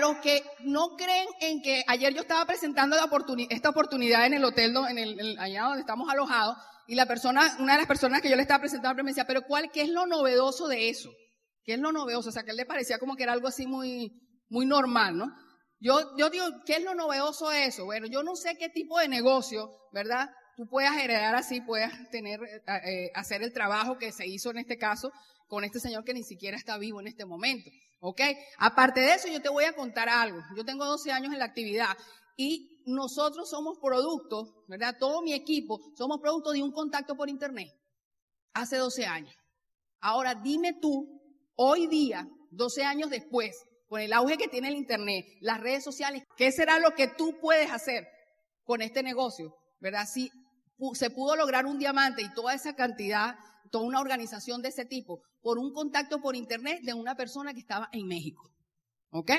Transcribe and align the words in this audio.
Los 0.00 0.18
que 0.18 0.42
no 0.60 0.96
creen 0.96 1.28
en 1.40 1.62
que 1.62 1.84
ayer 1.86 2.14
yo 2.14 2.22
estaba 2.22 2.44
presentando 2.46 2.96
esta 3.50 3.68
oportunidad 3.70 4.26
en 4.26 4.34
el 4.34 4.44
hotel, 4.44 4.72
donde 4.72 5.36
estamos 5.80 6.08
alojados, 6.10 6.56
y 6.86 6.94
la 6.94 7.06
persona, 7.06 7.56
una 7.58 7.72
de 7.72 7.78
las 7.78 7.86
personas 7.86 8.22
que 8.22 8.30
yo 8.30 8.36
le 8.36 8.42
estaba 8.42 8.60
presentando 8.60 9.04
me 9.04 9.10
decía, 9.10 9.26
pero 9.26 9.42
¿cuál, 9.42 9.70
qué 9.70 9.82
es 9.82 9.90
lo 9.90 10.06
novedoso 10.06 10.68
de 10.68 10.88
eso? 10.88 11.10
¿Qué 11.62 11.74
es 11.74 11.80
lo 11.80 11.92
novedoso? 11.92 12.30
O 12.30 12.32
sea, 12.32 12.44
que 12.44 12.52
él 12.52 12.56
le 12.56 12.64
parecía 12.64 12.98
como 12.98 13.14
que 13.14 13.24
era 13.24 13.32
algo 13.32 13.48
así 13.48 13.66
muy, 13.66 14.10
muy 14.48 14.64
normal, 14.64 15.18
¿no? 15.18 15.26
Yo, 15.80 16.16
yo 16.16 16.30
digo, 16.30 16.46
¿qué 16.64 16.76
es 16.76 16.84
lo 16.84 16.94
novedoso 16.94 17.50
de 17.50 17.66
eso? 17.66 17.84
Bueno, 17.84 18.06
yo 18.06 18.22
no 18.22 18.34
sé 18.36 18.56
qué 18.58 18.70
tipo 18.70 18.98
de 18.98 19.06
negocio, 19.08 19.70
¿verdad? 19.92 20.30
Tú 20.58 20.66
puedas 20.66 20.96
heredar 20.96 21.36
así, 21.36 21.60
puedas 21.60 21.92
tener, 22.10 22.40
eh, 22.42 22.62
eh, 22.84 23.10
hacer 23.14 23.44
el 23.44 23.52
trabajo 23.52 23.96
que 23.96 24.10
se 24.10 24.26
hizo 24.26 24.50
en 24.50 24.58
este 24.58 24.76
caso 24.76 25.12
con 25.46 25.62
este 25.62 25.78
señor 25.78 26.02
que 26.02 26.12
ni 26.12 26.24
siquiera 26.24 26.56
está 26.56 26.76
vivo 26.78 27.00
en 27.00 27.06
este 27.06 27.24
momento. 27.24 27.70
¿Ok? 28.00 28.20
Aparte 28.58 28.98
de 28.98 29.14
eso, 29.14 29.28
yo 29.28 29.40
te 29.40 29.50
voy 29.50 29.66
a 29.66 29.72
contar 29.76 30.08
algo. 30.08 30.40
Yo 30.56 30.64
tengo 30.64 30.84
12 30.84 31.12
años 31.12 31.32
en 31.32 31.38
la 31.38 31.44
actividad 31.44 31.96
y 32.36 32.82
nosotros 32.86 33.48
somos 33.48 33.78
producto, 33.78 34.64
¿verdad? 34.66 34.96
Todo 34.98 35.22
mi 35.22 35.32
equipo 35.32 35.78
somos 35.96 36.18
producto 36.20 36.50
de 36.50 36.60
un 36.60 36.72
contacto 36.72 37.14
por 37.14 37.28
internet 37.28 37.68
hace 38.52 38.78
12 38.78 39.06
años. 39.06 39.36
Ahora 40.00 40.34
dime 40.34 40.72
tú, 40.82 41.22
hoy 41.54 41.86
día, 41.86 42.26
12 42.50 42.82
años 42.82 43.10
después, 43.10 43.54
con 43.86 44.00
el 44.00 44.12
auge 44.12 44.36
que 44.36 44.48
tiene 44.48 44.66
el 44.66 44.74
internet, 44.74 45.24
las 45.40 45.60
redes 45.60 45.84
sociales, 45.84 46.24
¿qué 46.36 46.50
será 46.50 46.80
lo 46.80 46.96
que 46.96 47.06
tú 47.06 47.38
puedes 47.40 47.70
hacer 47.70 48.08
con 48.64 48.82
este 48.82 49.04
negocio? 49.04 49.54
¿Verdad? 49.80 50.08
Si 50.12 50.32
se 50.94 51.10
pudo 51.10 51.36
lograr 51.36 51.66
un 51.66 51.78
diamante 51.78 52.22
y 52.22 52.32
toda 52.32 52.54
esa 52.54 52.74
cantidad, 52.74 53.36
toda 53.70 53.84
una 53.84 54.00
organización 54.00 54.62
de 54.62 54.68
ese 54.68 54.84
tipo, 54.84 55.22
por 55.40 55.58
un 55.58 55.72
contacto 55.72 56.20
por 56.20 56.36
internet 56.36 56.80
de 56.82 56.94
una 56.94 57.14
persona 57.14 57.52
que 57.52 57.60
estaba 57.60 57.88
en 57.92 58.06
México. 58.06 58.50
¿Ok? 59.10 59.32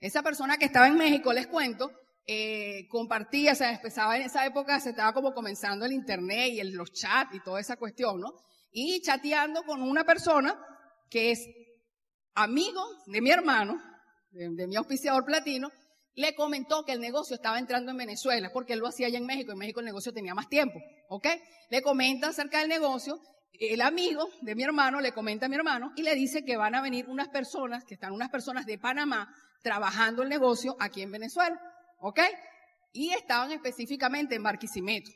Esa 0.00 0.22
persona 0.22 0.56
que 0.56 0.64
estaba 0.64 0.88
en 0.88 0.96
México, 0.96 1.32
les 1.32 1.46
cuento, 1.46 1.90
eh, 2.26 2.86
compartía, 2.88 3.54
se 3.54 3.68
empezaba 3.68 4.16
en 4.16 4.22
esa 4.22 4.46
época, 4.46 4.80
se 4.80 4.90
estaba 4.90 5.12
como 5.12 5.34
comenzando 5.34 5.84
el 5.84 5.92
internet 5.92 6.52
y 6.52 6.62
los 6.70 6.92
chats 6.92 7.34
y 7.34 7.40
toda 7.40 7.60
esa 7.60 7.76
cuestión, 7.76 8.20
¿no? 8.20 8.32
Y 8.72 9.02
chateando 9.02 9.62
con 9.64 9.82
una 9.82 10.04
persona 10.04 10.58
que 11.10 11.32
es 11.32 11.46
amigo 12.34 12.82
de 13.06 13.20
mi 13.20 13.30
hermano, 13.30 13.82
de, 14.30 14.66
mi 14.66 14.76
auspiciador 14.76 15.24
platino, 15.24 15.70
le 16.14 16.34
comentó 16.34 16.84
que 16.84 16.92
el 16.92 17.00
negocio 17.00 17.36
estaba 17.36 17.58
entrando 17.58 17.90
en 17.90 17.96
Venezuela, 17.96 18.50
porque 18.52 18.72
él 18.74 18.80
lo 18.80 18.88
hacía 18.88 19.06
allá 19.06 19.18
en 19.18 19.26
México, 19.26 19.52
en 19.52 19.58
México 19.58 19.80
el 19.80 19.86
negocio 19.86 20.12
tenía 20.12 20.34
más 20.34 20.48
tiempo, 20.48 20.80
¿ok? 21.08 21.26
Le 21.70 21.82
comenta 21.82 22.28
acerca 22.28 22.60
del 22.60 22.68
negocio, 22.68 23.20
el 23.52 23.82
amigo 23.82 24.28
de 24.40 24.54
mi 24.54 24.62
hermano 24.62 25.00
le 25.00 25.12
comenta 25.12 25.46
a 25.46 25.48
mi 25.48 25.56
hermano 25.56 25.92
y 25.94 26.02
le 26.02 26.14
dice 26.14 26.44
que 26.44 26.56
van 26.56 26.74
a 26.74 26.80
venir 26.80 27.08
unas 27.08 27.28
personas, 27.28 27.84
que 27.84 27.94
están 27.94 28.12
unas 28.12 28.30
personas 28.30 28.64
de 28.64 28.78
Panamá 28.78 29.34
trabajando 29.62 30.22
el 30.22 30.28
negocio 30.28 30.76
aquí 30.80 31.02
en 31.02 31.12
Venezuela. 31.12 31.60
¿Ok? 31.98 32.20
Y 32.92 33.10
estaban 33.10 33.52
específicamente 33.52 34.34
en 34.34 34.42
Barquisimeto. 34.42 35.10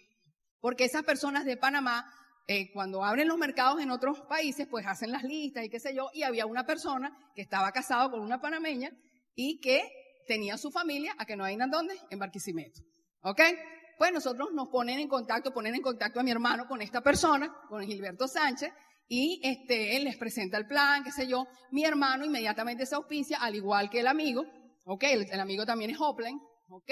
Porque 0.60 0.84
esas 0.84 1.02
personas 1.02 1.46
de 1.46 1.56
Panamá, 1.56 2.06
eh, 2.46 2.70
cuando 2.72 3.02
abren 3.02 3.28
los 3.28 3.38
mercados 3.38 3.80
en 3.80 3.90
otros 3.90 4.20
países, 4.28 4.66
pues 4.70 4.86
hacen 4.86 5.10
las 5.10 5.24
listas 5.24 5.64
y 5.64 5.70
qué 5.70 5.80
sé 5.80 5.94
yo. 5.94 6.10
Y 6.12 6.22
había 6.22 6.44
una 6.44 6.66
persona 6.66 7.16
que 7.34 7.42
estaba 7.42 7.72
casado 7.72 8.10
con 8.10 8.20
una 8.20 8.40
panameña 8.40 8.90
y 9.34 9.60
que 9.60 9.82
tenía 10.26 10.56
su 10.58 10.70
familia, 10.70 11.14
a 11.18 11.24
que 11.24 11.36
no 11.36 11.44
hay 11.44 11.54
en 11.54 11.70
dónde, 11.70 11.94
en 12.10 12.18
Barquisimeto. 12.18 12.80
¿Ok? 13.22 13.40
Pues 13.98 14.12
nosotros 14.12 14.52
nos 14.52 14.68
ponen 14.68 14.98
en 14.98 15.08
contacto, 15.08 15.52
ponen 15.52 15.74
en 15.74 15.82
contacto 15.82 16.20
a 16.20 16.22
mi 16.22 16.30
hermano 16.30 16.66
con 16.66 16.82
esta 16.82 17.00
persona, 17.00 17.54
con 17.68 17.82
Gilberto 17.82 18.26
Sánchez, 18.26 18.72
y 19.08 19.40
este, 19.44 19.96
él 19.96 20.04
les 20.04 20.16
presenta 20.16 20.56
el 20.56 20.66
plan, 20.66 21.04
qué 21.04 21.12
sé 21.12 21.26
yo. 21.26 21.46
Mi 21.70 21.84
hermano 21.84 22.24
inmediatamente 22.24 22.86
se 22.86 22.94
auspicia, 22.94 23.38
al 23.38 23.54
igual 23.54 23.90
que 23.90 24.00
el 24.00 24.06
amigo, 24.06 24.44
ok, 24.84 25.04
el, 25.04 25.40
amigo 25.40 25.64
también 25.66 25.90
es 25.90 26.00
Hopland, 26.00 26.40
¿ok? 26.68 26.90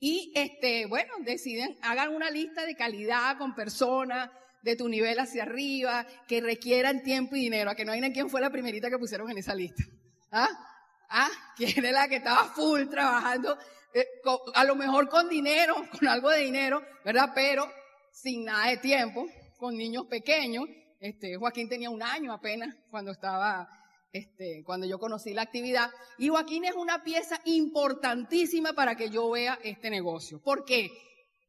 Y 0.00 0.32
este, 0.34 0.86
bueno, 0.86 1.12
deciden, 1.20 1.76
hagan 1.82 2.14
una 2.14 2.30
lista 2.30 2.64
de 2.64 2.74
calidad 2.74 3.36
con 3.36 3.54
personas 3.54 4.30
de 4.62 4.76
tu 4.76 4.88
nivel 4.88 5.18
hacia 5.18 5.42
arriba, 5.42 6.06
que 6.26 6.40
requieran 6.40 7.02
tiempo 7.02 7.36
y 7.36 7.40
dinero. 7.40 7.70
A 7.70 7.74
que 7.74 7.84
no 7.84 7.92
hay 7.92 8.00
quién 8.12 8.30
fue 8.30 8.40
la 8.40 8.50
primerita 8.50 8.90
que 8.90 8.98
pusieron 8.98 9.30
en 9.30 9.38
esa 9.38 9.54
lista. 9.54 9.82
¿Ah? 10.30 10.48
¿Ah? 11.10 11.28
¿Quién 11.56 11.84
es 11.84 11.92
la 11.92 12.08
que 12.08 12.16
estaba 12.16 12.44
full 12.44 12.88
trabajando? 12.88 13.58
Eh, 13.92 14.06
a 14.54 14.64
lo 14.64 14.76
mejor 14.76 15.08
con 15.08 15.28
dinero, 15.28 15.74
con 15.98 16.08
algo 16.08 16.30
de 16.30 16.40
dinero, 16.40 16.82
¿verdad? 17.04 17.32
Pero 17.34 17.70
sin 18.12 18.44
nada 18.44 18.68
de 18.68 18.78
tiempo, 18.78 19.26
con 19.58 19.76
niños 19.76 20.06
pequeños. 20.06 20.64
Este, 20.98 21.36
Joaquín 21.36 21.68
tenía 21.68 21.90
un 21.90 22.02
año 22.02 22.32
apenas 22.32 22.74
cuando 22.90 23.10
estaba 23.12 23.68
este, 24.12 24.62
cuando 24.64 24.86
yo 24.86 24.98
conocí 24.98 25.34
la 25.34 25.42
actividad. 25.42 25.90
Y 26.18 26.28
Joaquín 26.28 26.64
es 26.64 26.74
una 26.74 27.02
pieza 27.02 27.40
importantísima 27.44 28.72
para 28.72 28.96
que 28.96 29.10
yo 29.10 29.30
vea 29.30 29.58
este 29.62 29.90
negocio. 29.90 30.40
¿Por 30.42 30.64
qué? 30.64 30.90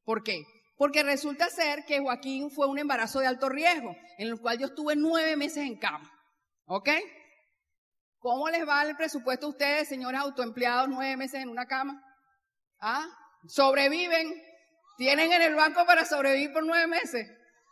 ¿Por 0.04 0.24
qué? 0.24 0.44
Porque 0.78 1.04
resulta 1.04 1.50
ser 1.50 1.86
que 1.86 2.00
Joaquín 2.00 2.50
fue 2.50 2.68
un 2.68 2.80
embarazo 2.80 3.20
de 3.20 3.28
alto 3.28 3.50
riesgo, 3.50 3.96
en 4.18 4.28
el 4.30 4.40
cual 4.40 4.58
yo 4.58 4.68
estuve 4.68 4.96
nueve 4.96 5.36
meses 5.36 5.66
en 5.66 5.78
cama. 5.78 6.12
¿Ok? 6.66 6.90
¿Cómo 8.22 8.48
les 8.50 8.68
va 8.68 8.84
el 8.84 8.96
presupuesto 8.96 9.48
a 9.48 9.50
ustedes, 9.50 9.88
señores 9.88 10.22
autoempleados, 10.22 10.88
nueve 10.88 11.18
meses 11.18 11.42
en 11.42 11.50
una 11.50 11.66
cama? 11.66 12.04
¿Ah? 12.80 13.08
¿Sobreviven? 13.48 14.32
¿Tienen 14.96 15.34
en 15.34 15.42
el 15.42 15.56
banco 15.56 15.84
para 15.88 16.06
sobrevivir 16.06 16.54
por 16.54 16.64
nueve 16.64 16.86
meses? 16.86 17.28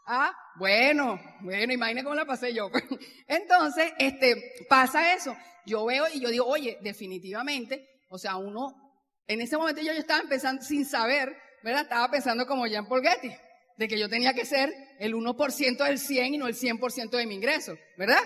Ah, 0.07 0.35
bueno, 0.55 1.21
bueno, 1.41 1.71
imagínate 1.71 2.03
cómo 2.03 2.15
la 2.15 2.25
pasé 2.25 2.51
yo. 2.51 2.71
Entonces, 3.27 3.93
este, 3.99 4.65
pasa 4.67 5.13
eso. 5.13 5.37
Yo 5.67 5.85
veo 5.85 6.05
y 6.11 6.19
yo 6.19 6.29
digo, 6.29 6.47
oye, 6.47 6.79
definitivamente, 6.81 7.87
o 8.09 8.17
sea, 8.17 8.37
uno, 8.37 8.73
en 9.27 9.41
ese 9.41 9.55
momento 9.55 9.81
yo, 9.81 9.93
yo 9.93 9.99
estaba 9.99 10.21
empezando 10.21 10.63
sin 10.63 10.83
saber, 10.83 11.37
¿verdad? 11.61 11.83
Estaba 11.83 12.09
pensando 12.09 12.47
como 12.47 12.65
Jean 12.65 12.87
Paul 12.87 13.03
Getty, 13.03 13.35
de 13.77 13.87
que 13.87 13.99
yo 13.99 14.09
tenía 14.09 14.33
que 14.33 14.45
ser 14.45 14.73
el 14.97 15.13
1% 15.13 15.83
del 15.85 15.99
100 15.99 16.33
y 16.33 16.37
no 16.39 16.47
el 16.47 16.55
100% 16.55 17.11
de 17.11 17.27
mi 17.27 17.35
ingreso, 17.35 17.77
¿verdad? 17.95 18.23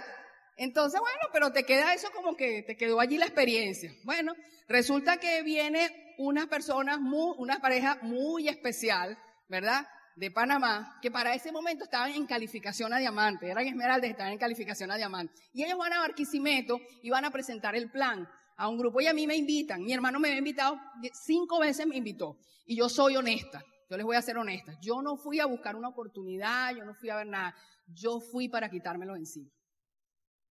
Entonces, 0.57 0.99
bueno, 0.99 1.19
pero 1.31 1.51
te 1.51 1.63
queda 1.63 1.93
eso 1.93 2.09
como 2.11 2.35
que 2.35 2.63
te 2.63 2.77
quedó 2.77 2.99
allí 2.99 3.17
la 3.17 3.25
experiencia. 3.25 3.93
Bueno, 4.03 4.33
resulta 4.67 5.17
que 5.17 5.41
viene 5.41 6.15
una 6.17 6.47
persona, 6.47 6.97
muy, 6.97 7.35
una 7.37 7.59
pareja 7.59 7.99
muy 8.01 8.47
especial, 8.47 9.17
¿verdad? 9.49 9.87
de 10.15 10.29
Panamá, 10.31 10.99
que 11.01 11.09
para 11.09 11.33
ese 11.33 11.51
momento 11.51 11.85
estaban 11.85 12.11
en 12.11 12.25
calificación 12.25 12.93
a 12.93 12.99
diamante, 12.99 13.49
eran 13.49 13.65
esmeraldas, 13.65 14.11
estaban 14.11 14.33
en 14.33 14.37
calificación 14.37 14.91
a 14.91 14.95
diamante. 14.95 15.33
Y 15.53 15.63
ellos 15.63 15.77
van 15.77 15.93
a 15.93 15.99
Barquisimeto 15.99 16.79
y 17.01 17.09
van 17.09 17.25
a 17.25 17.31
presentar 17.31 17.75
el 17.75 17.89
plan 17.89 18.27
a 18.55 18.67
un 18.67 18.77
grupo 18.77 19.01
y 19.01 19.07
a 19.07 19.13
mí 19.13 19.25
me 19.25 19.35
invitan. 19.35 19.81
Mi 19.83 19.93
hermano 19.93 20.19
me 20.19 20.27
había 20.27 20.37
invitado, 20.37 20.79
cinco 21.13 21.59
veces 21.59 21.87
me 21.87 21.97
invitó. 21.97 22.37
Y 22.65 22.77
yo 22.77 22.89
soy 22.89 23.15
honesta, 23.15 23.63
yo 23.89 23.97
les 23.97 24.05
voy 24.05 24.15
a 24.15 24.21
ser 24.21 24.37
honesta. 24.37 24.73
Yo 24.81 25.01
no 25.01 25.17
fui 25.17 25.39
a 25.39 25.45
buscar 25.45 25.75
una 25.75 25.89
oportunidad, 25.89 26.75
yo 26.75 26.85
no 26.85 26.93
fui 26.93 27.09
a 27.09 27.15
ver 27.15 27.27
nada. 27.27 27.55
Yo 27.87 28.19
fui 28.19 28.47
para 28.49 28.69
quitármelo 28.69 29.15
encima. 29.15 29.49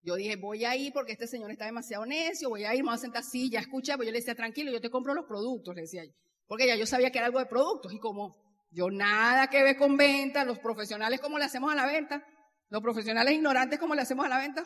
Yo 0.03 0.15
dije, 0.15 0.35
voy 0.35 0.65
a 0.65 0.75
ir 0.75 0.91
porque 0.93 1.11
este 1.11 1.27
señor 1.27 1.51
está 1.51 1.65
demasiado 1.65 2.05
necio, 2.05 2.49
voy 2.49 2.65
a 2.65 2.73
ir, 2.73 2.81
me 2.83 2.89
voy 2.89 2.95
a 2.95 2.97
sentar 2.97 3.21
así, 3.21 3.51
ya 3.51 3.59
escucha, 3.59 3.97
pues 3.97 4.07
yo 4.07 4.11
le 4.11 4.19
decía, 4.19 4.33
tranquilo, 4.33 4.71
yo 4.71 4.81
te 4.81 4.89
compro 4.89 5.13
los 5.13 5.25
productos, 5.25 5.75
le 5.75 5.81
decía 5.81 6.03
yo. 6.03 6.11
Porque 6.47 6.65
ya 6.65 6.75
yo 6.75 6.85
sabía 6.85 7.11
que 7.11 7.19
era 7.19 7.27
algo 7.27 7.39
de 7.39 7.45
productos 7.45 7.93
y 7.93 7.99
como 7.99 8.35
yo 8.71 8.89
nada 8.89 9.47
que 9.47 9.61
ver 9.61 9.77
con 9.77 9.97
venta, 9.97 10.43
los 10.43 10.59
profesionales 10.59 11.19
cómo 11.19 11.37
le 11.37 11.45
hacemos 11.45 11.71
a 11.71 11.75
la 11.75 11.85
venta, 11.85 12.25
los 12.69 12.81
profesionales 12.81 13.33
ignorantes 13.33 13.79
cómo 13.79 13.93
le 13.93 14.01
hacemos 14.01 14.25
a 14.25 14.29
la 14.29 14.39
venta. 14.39 14.63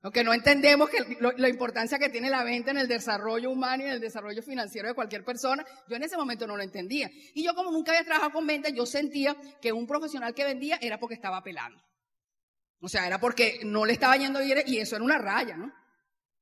Lo 0.00 0.10
que 0.10 0.22
no 0.22 0.34
entendemos 0.34 0.90
que 0.90 0.98
la 1.38 1.48
importancia 1.48 1.98
que 1.98 2.10
tiene 2.10 2.28
la 2.28 2.44
venta 2.44 2.70
en 2.70 2.76
el 2.76 2.88
desarrollo 2.88 3.50
humano 3.50 3.84
y 3.84 3.86
en 3.86 3.92
el 3.92 4.00
desarrollo 4.00 4.42
financiero 4.42 4.86
de 4.86 4.94
cualquier 4.94 5.24
persona, 5.24 5.64
yo 5.88 5.96
en 5.96 6.02
ese 6.02 6.18
momento 6.18 6.46
no 6.46 6.58
lo 6.58 6.62
entendía. 6.62 7.10
Y 7.34 7.42
yo 7.42 7.54
como 7.54 7.70
nunca 7.70 7.92
había 7.92 8.04
trabajado 8.04 8.32
con 8.32 8.46
venta, 8.46 8.68
yo 8.68 8.84
sentía 8.84 9.34
que 9.62 9.72
un 9.72 9.86
profesional 9.86 10.34
que 10.34 10.44
vendía 10.44 10.78
era 10.82 10.98
porque 10.98 11.14
estaba 11.14 11.42
pelando. 11.42 11.82
O 12.84 12.88
sea, 12.88 13.06
era 13.06 13.18
porque 13.18 13.60
no 13.64 13.86
le 13.86 13.94
estaba 13.94 14.14
yendo 14.18 14.40
bien 14.40 14.58
y 14.66 14.76
eso 14.76 14.96
era 14.96 15.04
una 15.04 15.16
raya, 15.16 15.56
¿no? 15.56 15.72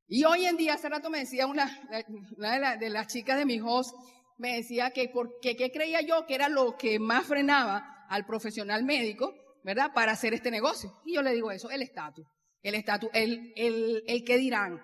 Y 0.08 0.24
hoy 0.24 0.44
en 0.44 0.56
día, 0.56 0.74
hace 0.74 0.88
rato 0.88 1.08
me 1.08 1.20
decía 1.20 1.46
una, 1.46 1.70
de, 1.88 2.78
de 2.78 2.90
las 2.90 3.06
chicas 3.06 3.38
de 3.38 3.46
mi 3.46 3.60
host, 3.60 3.94
me 4.38 4.56
decía 4.56 4.90
que, 4.90 5.08
porque, 5.08 5.54
¿qué 5.54 5.70
creía 5.70 6.00
yo 6.00 6.26
que 6.26 6.34
era 6.34 6.48
lo 6.48 6.76
que 6.76 6.98
más 6.98 7.26
frenaba 7.26 8.06
al 8.08 8.26
profesional 8.26 8.82
médico, 8.82 9.32
¿verdad? 9.62 9.92
Para 9.94 10.12
hacer 10.12 10.34
este 10.34 10.50
negocio. 10.50 10.92
Y 11.04 11.14
yo 11.14 11.22
le 11.22 11.32
digo 11.32 11.52
eso, 11.52 11.70
el 11.70 11.80
estatus. 11.80 12.26
El 12.60 12.74
estatus, 12.74 13.08
el, 13.12 13.52
el, 13.54 14.02
el 14.08 14.24
que 14.24 14.36
dirán. 14.36 14.82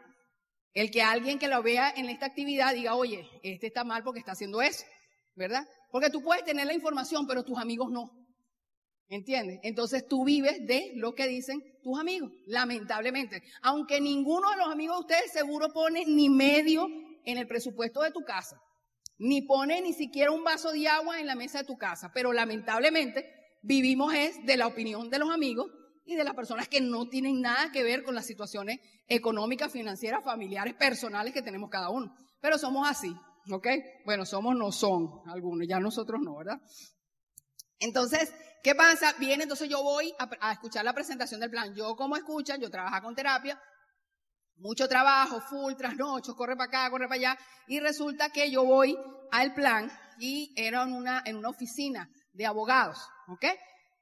El 0.74 0.92
que 0.92 1.02
alguien 1.02 1.40
que 1.40 1.48
lo 1.48 1.60
vea 1.60 1.90
en 1.90 2.08
esta 2.08 2.26
actividad 2.26 2.72
diga, 2.72 2.94
oye, 2.94 3.28
este 3.42 3.66
está 3.66 3.82
mal 3.82 4.04
porque 4.04 4.20
está 4.20 4.32
haciendo 4.32 4.62
eso, 4.62 4.84
¿verdad? 5.34 5.66
Porque 5.90 6.08
tú 6.08 6.22
puedes 6.22 6.44
tener 6.44 6.68
la 6.68 6.74
información, 6.74 7.26
pero 7.26 7.42
tus 7.42 7.58
amigos 7.58 7.90
no. 7.90 8.12
¿Entiendes? 9.10 9.60
Entonces 9.62 10.06
tú 10.06 10.24
vives 10.24 10.66
de 10.66 10.92
lo 10.96 11.14
que 11.14 11.26
dicen 11.26 11.62
tus 11.82 11.98
amigos, 11.98 12.30
lamentablemente. 12.46 13.42
Aunque 13.62 14.00
ninguno 14.00 14.50
de 14.50 14.58
los 14.58 14.68
amigos 14.68 14.98
de 14.98 15.00
ustedes 15.00 15.32
seguro 15.32 15.72
pone 15.72 16.04
ni 16.06 16.28
medio 16.28 16.86
en 17.24 17.38
el 17.38 17.46
presupuesto 17.46 18.02
de 18.02 18.10
tu 18.10 18.20
casa, 18.20 18.60
ni 19.18 19.42
pone 19.42 19.80
ni 19.80 19.94
siquiera 19.94 20.30
un 20.30 20.44
vaso 20.44 20.72
de 20.72 20.88
agua 20.88 21.20
en 21.20 21.26
la 21.26 21.34
mesa 21.34 21.58
de 21.58 21.64
tu 21.64 21.78
casa, 21.78 22.10
pero 22.12 22.34
lamentablemente 22.34 23.26
vivimos 23.62 24.12
es 24.12 24.44
de 24.44 24.58
la 24.58 24.66
opinión 24.66 25.08
de 25.08 25.18
los 25.18 25.30
amigos 25.30 25.70
y 26.04 26.14
de 26.14 26.24
las 26.24 26.34
personas 26.34 26.68
que 26.68 26.80
no 26.80 27.08
tienen 27.08 27.40
nada 27.40 27.72
que 27.72 27.82
ver 27.82 28.02
con 28.02 28.14
las 28.14 28.26
situaciones 28.26 28.78
económicas, 29.06 29.72
financieras, 29.72 30.22
familiares, 30.22 30.74
personales 30.74 31.32
que 31.32 31.42
tenemos 31.42 31.70
cada 31.70 31.88
uno. 31.88 32.14
Pero 32.40 32.58
somos 32.58 32.88
así, 32.88 33.14
¿ok? 33.50 33.68
Bueno, 34.04 34.26
somos, 34.26 34.54
no 34.54 34.70
son 34.70 35.22
algunos, 35.26 35.66
ya 35.66 35.80
nosotros 35.80 36.20
no, 36.22 36.36
¿verdad? 36.36 36.60
Entonces, 37.80 38.32
¿qué 38.62 38.74
pasa? 38.74 39.14
Viene, 39.18 39.44
entonces 39.44 39.68
yo 39.68 39.82
voy 39.82 40.14
a, 40.18 40.52
escuchar 40.52 40.84
la 40.84 40.92
presentación 40.92 41.40
del 41.40 41.50
plan. 41.50 41.74
Yo 41.74 41.96
como 41.96 42.16
escuchan, 42.16 42.60
yo 42.60 42.70
trabajo 42.70 43.02
con 43.02 43.14
terapia, 43.14 43.60
mucho 44.56 44.88
trabajo, 44.88 45.40
full, 45.40 45.74
trasnochos, 45.74 46.34
corre 46.34 46.56
para 46.56 46.68
acá, 46.68 46.90
corre 46.90 47.08
para 47.08 47.16
allá, 47.16 47.38
y 47.66 47.80
resulta 47.80 48.30
que 48.30 48.50
yo 48.50 48.64
voy 48.64 48.98
al 49.30 49.54
plan 49.54 49.90
y 50.18 50.52
era 50.56 50.82
en 50.82 50.92
una, 50.92 51.22
en 51.24 51.36
una 51.36 51.50
oficina 51.50 52.08
de 52.32 52.46
abogados, 52.46 52.98
¿ok? 53.28 53.46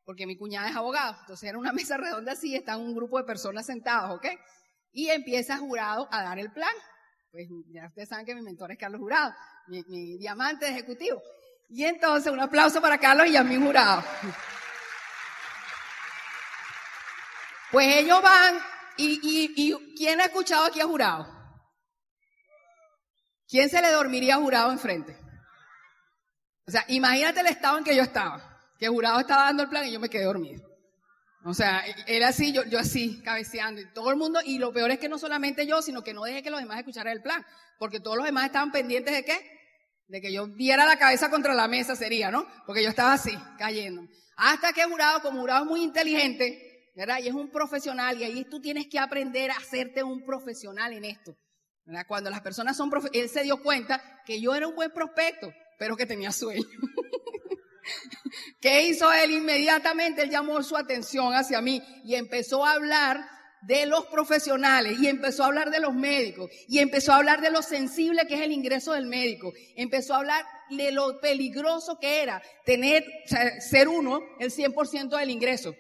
Porque 0.05 0.27
mi 0.27 0.37
cuñada 0.37 0.69
es 0.71 0.77
abogado. 0.77 1.17
Entonces 1.21 1.49
era 1.49 1.59
una 1.59 1.73
mesa 1.73 1.97
redonda 1.97 2.33
así, 2.33 2.55
están 2.55 2.81
un 2.81 2.95
grupo 2.95 3.19
de 3.19 3.25
personas 3.25 3.67
sentados, 3.67 4.17
¿ok? 4.17 4.27
Y 4.93 5.09
empieza 5.11 5.59
jurado 5.59 6.09
a 6.11 6.23
dar 6.23 6.39
el 6.39 6.51
plan. 6.53 6.75
Pues 7.31 7.49
ya 7.69 7.87
ustedes 7.89 8.09
saben 8.09 8.25
que 8.25 8.35
mi 8.35 8.41
mentor 8.41 8.73
es 8.73 8.79
Carlos 8.79 9.01
Jurado, 9.01 9.35
mi, 9.67 9.83
mi 9.89 10.17
diamante 10.17 10.69
ejecutivo. 10.69 11.21
Y 11.69 11.85
entonces, 11.85 12.33
un 12.33 12.41
aplauso 12.41 12.81
para 12.81 12.99
Carlos 12.99 13.27
y 13.27 13.37
a 13.37 13.43
mi 13.43 13.57
jurado. 13.57 14.05
Pues 17.73 17.97
ellos 17.97 18.23
van, 18.23 18.59
y, 18.97 19.21
y, 19.23 19.53
y 19.57 19.95
¿quién 19.97 20.21
ha 20.21 20.27
escuchado 20.27 20.67
aquí 20.67 20.81
a 20.81 20.87
jurado? 20.87 21.27
¿Quién 23.49 23.69
se 23.69 23.81
le 23.81 23.91
dormiría 23.91 24.37
a 24.37 24.39
jurado 24.39 24.73
enfrente? 24.73 25.19
O 26.67 26.71
sea, 26.71 26.85
imagínate 26.89 27.41
el 27.41 27.47
estado 27.47 27.79
en 27.79 27.85
que 27.85 27.97
yo 27.97 28.03
estaba, 28.03 28.61
que 28.79 28.89
jurado 28.89 29.21
estaba 29.21 29.45
dando 29.45 29.65
el 29.65 29.69
plan 29.69 29.87
y 29.87 29.93
yo 29.93 30.01
me 30.01 30.09
quedé 30.09 30.25
dormido. 30.25 30.65
O 31.45 31.55
sea, 31.55 31.85
él 32.07 32.25
así, 32.25 32.53
yo, 32.53 32.65
yo 32.65 32.79
así, 32.79 33.23
cabeceando, 33.23 33.81
y 33.81 33.93
todo 33.93 34.11
el 34.11 34.17
mundo, 34.17 34.41
y 34.45 34.59
lo 34.59 34.73
peor 34.73 34.91
es 34.91 34.99
que 34.99 35.09
no 35.09 35.17
solamente 35.17 35.65
yo, 35.65 35.81
sino 35.81 36.03
que 36.03 36.13
no 36.13 36.25
dejé 36.25 36.43
que 36.43 36.51
los 36.51 36.59
demás 36.59 36.79
escucharan 36.79 37.13
el 37.13 37.23
plan, 37.23 37.45
porque 37.79 38.01
todos 38.01 38.17
los 38.17 38.27
demás 38.27 38.47
estaban 38.47 38.73
pendientes 38.73 39.15
de 39.15 39.25
qué? 39.25 39.56
De 40.09 40.21
que 40.21 40.33
yo 40.33 40.47
viera 40.47 40.87
la 40.87 40.99
cabeza 40.99 41.31
contra 41.31 41.55
la 41.55 41.69
mesa 41.69 41.97
sería, 41.97 42.31
¿no? 42.31 42.47
Porque 42.67 42.83
yo 42.83 42.91
estaba 42.91 43.15
así, 43.15 43.37
cayendo. 43.59 44.03
Hasta 44.37 44.73
que 44.73 44.85
jurado, 44.85 45.23
como 45.23 45.41
jurado 45.41 45.65
muy 45.65 45.83
inteligente, 45.83 46.91
¿verdad? 46.95 47.19
Y 47.23 47.29
es 47.29 47.35
un 47.35 47.51
profesional, 47.51 48.21
y 48.21 48.25
ahí 48.25 48.45
tú 48.45 48.61
tienes 48.61 48.87
que 48.87 48.99
aprender 48.99 49.51
a 49.51 49.57
hacerte 49.57 50.03
un 50.03 50.25
profesional 50.25 50.93
en 50.93 51.05
esto. 51.05 51.37
¿verdad? 51.85 52.05
Cuando 52.07 52.31
las 52.31 52.41
personas 52.41 52.77
son 52.77 52.91
él 53.13 53.29
se 53.29 53.43
dio 53.43 53.63
cuenta 53.63 54.23
que 54.25 54.41
yo 54.41 54.55
era 54.55 54.67
un 54.67 54.75
buen 54.75 54.91
prospecto, 54.91 55.53
pero 55.79 55.97
que 55.97 56.07
tenía 56.07 56.33
sueño. 56.33 56.65
¿Qué 58.61 58.89
hizo 58.89 59.13
él 59.13 59.31
inmediatamente? 59.31 60.23
Él 60.23 60.31
llamó 60.31 60.63
su 60.63 60.77
atención 60.77 61.33
hacia 61.35 61.61
mí 61.61 61.83
y 62.05 62.15
empezó 62.17 62.65
a 62.65 62.73
hablar 62.73 63.36
de 63.67 63.85
los 63.87 64.07
profesionales 64.07 64.99
y 65.01 65.09
empezó 65.09 65.43
a 65.43 65.47
hablar 65.47 65.71
de 65.71 65.81
los 65.81 65.93
médicos 65.93 66.51
y 66.69 66.79
empezó 66.79 67.13
a 67.13 67.17
hablar 67.17 67.41
de 67.41 67.51
lo 67.51 67.63
sensible 67.63 68.27
que 68.27 68.35
es 68.35 68.41
el 68.43 68.53
ingreso 68.53 68.93
del 68.93 69.07
médico. 69.07 69.53
Empezó 69.75 70.15
a 70.15 70.19
hablar 70.19 70.45
de 70.71 70.93
lo 70.93 71.21
peligroso 71.21 71.99
que 72.01 72.23
era 72.23 72.41
tener, 72.65 73.05
ser 73.59 73.89
uno 73.89 74.21
el 74.39 74.53
100% 74.53 75.19
del 75.19 75.31
ingreso. 75.31 75.75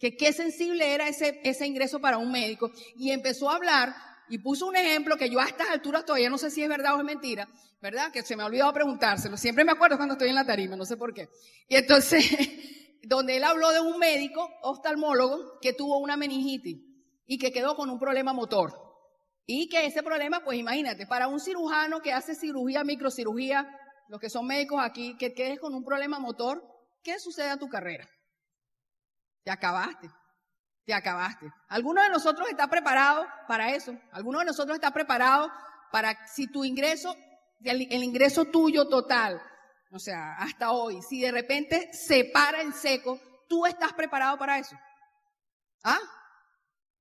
Que 0.00 0.16
qué 0.16 0.32
sensible 0.32 0.92
era 0.94 1.08
ese, 1.08 1.40
ese 1.44 1.66
ingreso 1.66 2.00
para 2.00 2.18
un 2.18 2.30
médico. 2.30 2.70
Y 2.96 3.10
empezó 3.10 3.50
a 3.50 3.56
hablar 3.56 3.94
y 4.28 4.38
puso 4.38 4.66
un 4.66 4.76
ejemplo 4.76 5.16
que 5.16 5.30
yo 5.30 5.40
a 5.40 5.46
estas 5.46 5.70
alturas 5.70 6.04
todavía 6.04 6.30
no 6.30 6.38
sé 6.38 6.50
si 6.50 6.62
es 6.62 6.68
verdad 6.68 6.96
o 6.96 6.98
es 6.98 7.04
mentira, 7.04 7.48
¿verdad? 7.80 8.10
Que 8.12 8.22
se 8.22 8.36
me 8.36 8.42
ha 8.42 8.46
olvidado 8.46 8.72
preguntárselo. 8.72 9.36
Siempre 9.36 9.64
me 9.64 9.72
acuerdo 9.72 9.96
cuando 9.96 10.14
estoy 10.14 10.28
en 10.28 10.34
la 10.34 10.46
tarima, 10.46 10.76
no 10.76 10.84
sé 10.84 10.96
por 10.96 11.14
qué. 11.14 11.28
Y 11.68 11.76
entonces, 11.76 12.24
donde 13.02 13.36
él 13.36 13.44
habló 13.44 13.70
de 13.70 13.80
un 13.80 13.98
médico 13.98 14.48
oftalmólogo 14.62 15.58
que 15.60 15.72
tuvo 15.72 15.98
una 15.98 16.16
meningitis 16.16 16.87
y 17.28 17.38
que 17.38 17.52
quedó 17.52 17.76
con 17.76 17.90
un 17.90 17.98
problema 18.00 18.32
motor. 18.32 18.72
Y 19.46 19.68
que 19.68 19.86
ese 19.86 20.02
problema, 20.02 20.42
pues 20.42 20.58
imagínate, 20.58 21.06
para 21.06 21.28
un 21.28 21.38
cirujano 21.38 22.00
que 22.00 22.12
hace 22.12 22.34
cirugía, 22.34 22.82
microcirugía, 22.84 23.68
los 24.08 24.18
que 24.18 24.30
son 24.30 24.46
médicos 24.46 24.80
aquí, 24.82 25.16
que 25.16 25.34
quedes 25.34 25.60
con 25.60 25.74
un 25.74 25.84
problema 25.84 26.18
motor, 26.18 26.62
¿qué 27.02 27.18
sucede 27.18 27.50
a 27.50 27.58
tu 27.58 27.68
carrera? 27.68 28.08
Te 29.44 29.50
acabaste, 29.50 30.10
te 30.84 30.94
acabaste. 30.94 31.46
¿Alguno 31.68 32.02
de 32.02 32.08
nosotros 32.08 32.48
está 32.48 32.66
preparado 32.66 33.26
para 33.46 33.74
eso? 33.74 33.92
¿Alguno 34.10 34.40
de 34.40 34.46
nosotros 34.46 34.74
está 34.74 34.90
preparado 34.90 35.50
para 35.92 36.26
si 36.26 36.50
tu 36.50 36.64
ingreso, 36.64 37.14
el, 37.62 37.86
el 37.90 38.02
ingreso 38.02 38.46
tuyo 38.46 38.88
total, 38.88 39.40
o 39.90 39.98
sea, 39.98 40.34
hasta 40.38 40.72
hoy, 40.72 41.00
si 41.02 41.20
de 41.20 41.30
repente 41.30 41.90
se 41.92 42.24
para 42.24 42.62
en 42.62 42.72
seco, 42.72 43.20
¿tú 43.48 43.66
estás 43.66 43.92
preparado 43.92 44.38
para 44.38 44.58
eso? 44.58 44.76
¿Ah? 45.84 45.98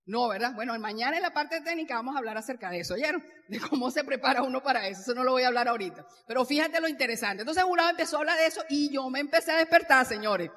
No, 0.07 0.29
¿verdad? 0.29 0.53
Bueno, 0.55 0.77
mañana 0.79 1.17
en 1.17 1.21
la 1.21 1.33
parte 1.33 1.59
técnica 1.59 1.95
vamos 1.95 2.15
a 2.15 2.19
hablar 2.19 2.37
acerca 2.37 2.69
de 2.69 2.79
eso, 2.79 2.93
¿oyeron? 2.93 3.21
De 3.49 3.59
cómo 3.59 3.91
se 3.91 4.05
prepara 4.05 4.41
uno 4.41 4.63
para 4.63 4.87
eso. 4.87 5.01
Eso 5.01 5.13
no 5.13 5.23
lo 5.23 5.31
voy 5.31 5.43
a 5.43 5.47
hablar 5.47 5.67
ahorita. 5.67 6.05
Pero 6.25 6.45
fíjate 6.45 6.79
lo 6.79 6.87
interesante. 6.87 7.41
Entonces 7.41 7.63
Jurado 7.63 7.89
empezó 7.89 8.15
a 8.15 8.19
hablar 8.19 8.37
de 8.37 8.47
eso 8.47 8.63
y 8.69 8.89
yo 8.89 9.09
me 9.09 9.19
empecé 9.19 9.51
a 9.51 9.57
despertar, 9.57 10.05
señores. 10.05 10.49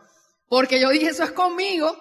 Porque 0.49 0.81
yo 0.81 0.89
dije, 0.91 1.09
eso 1.09 1.25
es 1.25 1.33
conmigo. 1.33 1.97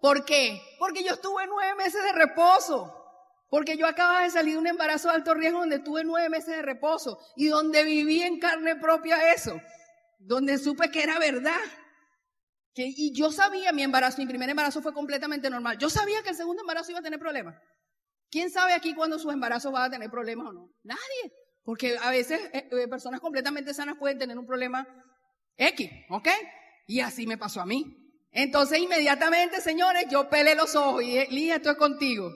¿Por 0.00 0.24
qué? 0.24 0.60
Porque 0.78 1.02
yo 1.02 1.14
estuve 1.14 1.46
nueve 1.48 1.74
meses 1.74 2.02
de 2.02 2.12
reposo. 2.12 2.92
Porque 3.50 3.76
yo 3.76 3.86
acababa 3.86 4.22
de 4.22 4.30
salir 4.30 4.54
de 4.54 4.60
un 4.60 4.66
embarazo 4.68 5.08
de 5.08 5.14
alto 5.14 5.34
riesgo 5.34 5.60
donde 5.60 5.80
tuve 5.80 6.04
nueve 6.04 6.28
meses 6.28 6.56
de 6.56 6.62
reposo 6.62 7.18
y 7.36 7.48
donde 7.48 7.82
viví 7.82 8.22
en 8.22 8.38
carne 8.38 8.76
propia 8.76 9.32
eso. 9.32 9.60
Donde 10.18 10.58
supe 10.58 10.90
que 10.90 11.02
era 11.02 11.18
verdad 11.18 11.60
y 12.76 13.12
yo 13.12 13.30
sabía, 13.30 13.72
mi 13.72 13.82
embarazo, 13.82 14.18
mi 14.18 14.26
primer 14.26 14.50
embarazo 14.50 14.82
fue 14.82 14.92
completamente 14.92 15.48
normal. 15.48 15.78
Yo 15.78 15.88
sabía 15.88 16.22
que 16.22 16.30
el 16.30 16.36
segundo 16.36 16.62
embarazo 16.62 16.90
iba 16.90 17.00
a 17.00 17.02
tener 17.02 17.20
problemas. 17.20 17.56
¿Quién 18.30 18.50
sabe 18.50 18.72
aquí 18.72 18.94
cuándo 18.94 19.18
sus 19.18 19.32
embarazos 19.32 19.70
van 19.70 19.84
a 19.84 19.90
tener 19.90 20.10
problemas 20.10 20.48
o 20.48 20.52
no? 20.52 20.70
Nadie. 20.82 21.32
Porque 21.62 21.96
a 22.02 22.10
veces 22.10 22.40
eh, 22.52 22.68
eh, 22.70 22.88
personas 22.88 23.20
completamente 23.20 23.72
sanas 23.72 23.96
pueden 23.96 24.18
tener 24.18 24.36
un 24.38 24.46
problema 24.46 24.86
X, 25.56 25.90
¿ok? 26.10 26.28
Y 26.88 27.00
así 27.00 27.26
me 27.26 27.38
pasó 27.38 27.60
a 27.60 27.66
mí. 27.66 27.96
Entonces 28.32 28.80
inmediatamente, 28.80 29.60
señores, 29.60 30.06
yo 30.10 30.28
pelé 30.28 30.56
los 30.56 30.74
ojos 30.74 31.04
y 31.04 31.26
dije, 31.26 31.54
esto 31.54 31.70
es 31.70 31.76
contigo. 31.76 32.30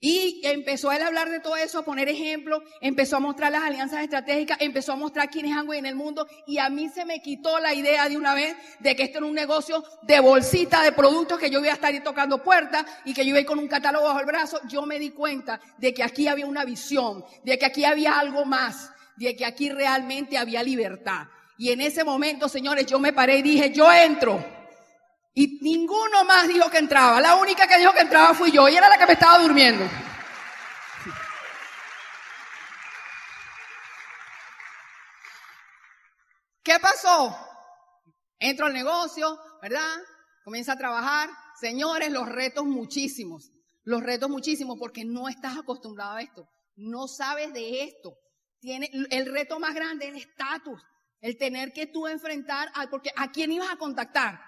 Y 0.00 0.40
empezó 0.44 0.92
él 0.92 1.02
a 1.02 1.08
hablar 1.08 1.28
de 1.28 1.40
todo 1.40 1.56
eso, 1.56 1.80
a 1.80 1.84
poner 1.84 2.08
ejemplos, 2.08 2.62
empezó 2.80 3.16
a 3.16 3.20
mostrar 3.20 3.50
las 3.50 3.64
alianzas 3.64 4.00
estratégicas, 4.02 4.56
empezó 4.60 4.92
a 4.92 4.96
mostrar 4.96 5.28
quién 5.28 5.46
es 5.46 5.56
Amway 5.56 5.80
en 5.80 5.86
el 5.86 5.96
mundo 5.96 6.28
y 6.46 6.58
a 6.58 6.70
mí 6.70 6.88
se 6.88 7.04
me 7.04 7.20
quitó 7.20 7.58
la 7.58 7.74
idea 7.74 8.08
de 8.08 8.16
una 8.16 8.32
vez 8.32 8.54
de 8.78 8.94
que 8.94 9.02
esto 9.02 9.18
era 9.18 9.26
un 9.26 9.34
negocio 9.34 9.82
de 10.02 10.20
bolsita 10.20 10.84
de 10.84 10.92
productos 10.92 11.40
que 11.40 11.50
yo 11.50 11.58
iba 11.58 11.70
a 11.70 11.74
estar 11.74 11.92
tocando 12.04 12.44
puertas 12.44 12.86
y 13.04 13.12
que 13.12 13.24
yo 13.24 13.30
iba 13.30 13.38
a 13.38 13.40
ir 13.40 13.46
con 13.46 13.58
un 13.58 13.66
catálogo 13.66 14.06
bajo 14.06 14.20
el 14.20 14.26
brazo. 14.26 14.60
Yo 14.68 14.86
me 14.86 15.00
di 15.00 15.10
cuenta 15.10 15.60
de 15.78 15.92
que 15.92 16.04
aquí 16.04 16.28
había 16.28 16.46
una 16.46 16.64
visión, 16.64 17.24
de 17.42 17.58
que 17.58 17.66
aquí 17.66 17.84
había 17.84 18.20
algo 18.20 18.44
más, 18.44 18.92
de 19.16 19.34
que 19.34 19.44
aquí 19.44 19.68
realmente 19.68 20.38
había 20.38 20.62
libertad. 20.62 21.26
Y 21.56 21.72
en 21.72 21.80
ese 21.80 22.04
momento, 22.04 22.48
señores, 22.48 22.86
yo 22.86 23.00
me 23.00 23.12
paré 23.12 23.38
y 23.38 23.42
dije, 23.42 23.72
yo 23.72 23.92
entro. 23.92 24.57
Y 25.34 25.58
ninguno 25.60 26.24
más 26.24 26.48
dijo 26.48 26.68
que 26.70 26.78
entraba. 26.78 27.20
La 27.20 27.36
única 27.36 27.66
que 27.66 27.78
dijo 27.78 27.92
que 27.92 28.00
entraba 28.00 28.34
fui 28.34 28.50
yo 28.50 28.68
y 28.68 28.76
era 28.76 28.88
la 28.88 28.98
que 28.98 29.06
me 29.06 29.12
estaba 29.12 29.38
durmiendo. 29.38 29.84
¿Qué 36.62 36.78
pasó? 36.80 37.34
Entro 38.38 38.66
al 38.66 38.74
negocio, 38.74 39.38
¿verdad? 39.62 39.96
Comienza 40.44 40.72
a 40.72 40.76
trabajar. 40.76 41.30
Señores, 41.60 42.10
los 42.10 42.28
retos 42.28 42.66
muchísimos. 42.66 43.50
Los 43.84 44.02
retos 44.02 44.28
muchísimos 44.28 44.76
porque 44.78 45.04
no 45.04 45.28
estás 45.28 45.56
acostumbrado 45.56 46.16
a 46.16 46.20
esto. 46.20 46.46
No 46.76 47.08
sabes 47.08 47.52
de 47.52 47.84
esto. 47.84 48.18
Tiene, 48.60 48.90
el 48.92 49.32
reto 49.32 49.58
más 49.58 49.74
grande 49.74 50.08
es 50.08 50.10
el 50.12 50.20
estatus. 50.20 50.82
El 51.20 51.36
tener 51.36 51.72
que 51.72 51.86
tú 51.86 52.06
enfrentar, 52.06 52.70
a, 52.74 52.88
porque 52.88 53.10
¿a 53.16 53.32
quién 53.32 53.50
ibas 53.50 53.70
a 53.70 53.76
contactar? 53.76 54.38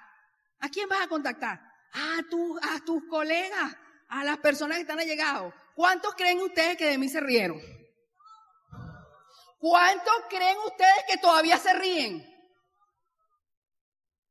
¿A 0.60 0.68
quién 0.68 0.88
vas 0.88 1.02
a 1.02 1.08
contactar? 1.08 1.60
A, 1.92 2.22
tu, 2.28 2.58
a 2.58 2.84
tus 2.84 3.04
colegas, 3.08 3.76
a 4.08 4.24
las 4.24 4.38
personas 4.38 4.76
que 4.76 4.82
están 4.82 4.98
allegados. 4.98 5.52
¿Cuántos 5.74 6.14
creen 6.14 6.40
ustedes 6.40 6.76
que 6.76 6.86
de 6.86 6.98
mí 6.98 7.08
se 7.08 7.20
rieron? 7.20 7.60
¿Cuántos 9.58 10.14
creen 10.28 10.56
ustedes 10.66 11.04
que 11.08 11.18
todavía 11.18 11.58
se 11.58 11.72
ríen? 11.74 12.26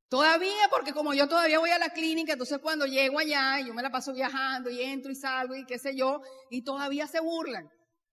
Todavía, 0.10 0.68
porque 0.72 0.92
como 0.92 1.14
yo 1.14 1.28
todavía 1.28 1.60
voy 1.60 1.70
a 1.70 1.78
la 1.78 1.90
clínica, 1.90 2.34
entonces 2.34 2.58
cuando 2.58 2.88
llego 2.88 3.20
allá, 3.20 3.60
yo 3.60 3.76
me 3.76 3.84
la 3.84 3.92
paso 3.92 4.12
viajando 4.12 4.72
y 4.72 4.82
entro 4.82 5.12
y 5.12 5.16
salgo 5.16 5.56
y 5.56 5.66
qué 5.68 5.78
sé 5.78 5.96
yo, 5.96 6.22
y 6.50 6.64
todavía 6.64 7.06
se 7.06 7.20
burlan. 7.20 7.70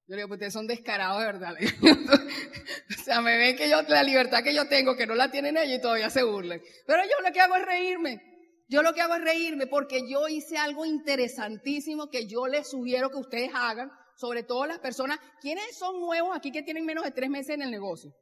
Yo 0.08 0.14
le 0.14 0.18
digo, 0.18 0.28
pues 0.28 0.36
ustedes 0.36 0.52
son 0.52 0.68
descarados 0.68 1.18
de 1.20 1.26
verdad. 1.26 1.54
o 2.98 3.02
sea, 3.02 3.20
me 3.20 3.36
ven 3.36 3.56
que 3.56 3.68
yo, 3.68 3.82
la 3.82 4.04
libertad 4.04 4.44
que 4.44 4.54
yo 4.54 4.68
tengo, 4.68 4.96
que 4.96 5.06
no 5.06 5.16
la 5.16 5.32
tienen 5.32 5.56
ellos 5.56 5.78
y 5.78 5.80
todavía 5.80 6.10
se 6.10 6.22
burlan. 6.22 6.60
Pero 6.86 7.02
yo 7.02 7.26
lo 7.26 7.32
que 7.32 7.40
hago 7.40 7.56
es 7.56 7.64
reírme. 7.64 8.20
yo 8.68 8.82
lo 8.82 8.94
que 8.94 9.00
hago 9.00 9.14
es 9.16 9.22
reírme 9.22 9.66
porque 9.66 10.08
yo 10.08 10.28
hice 10.28 10.58
algo 10.58 10.84
interesantísimo 10.84 12.08
que 12.08 12.28
yo 12.28 12.46
les 12.46 12.70
sugiero 12.70 13.10
que 13.10 13.16
ustedes 13.16 13.50
hagan, 13.52 13.90
sobre 14.16 14.44
todo 14.44 14.66
las 14.66 14.78
personas. 14.78 15.18
¿Quiénes 15.40 15.76
son 15.76 16.00
nuevos 16.00 16.36
aquí 16.36 16.52
que 16.52 16.62
tienen 16.62 16.86
menos 16.86 17.02
de 17.02 17.10
tres 17.10 17.28
meses 17.28 17.56
en 17.56 17.62
el 17.62 17.72
negocio? 17.72 18.12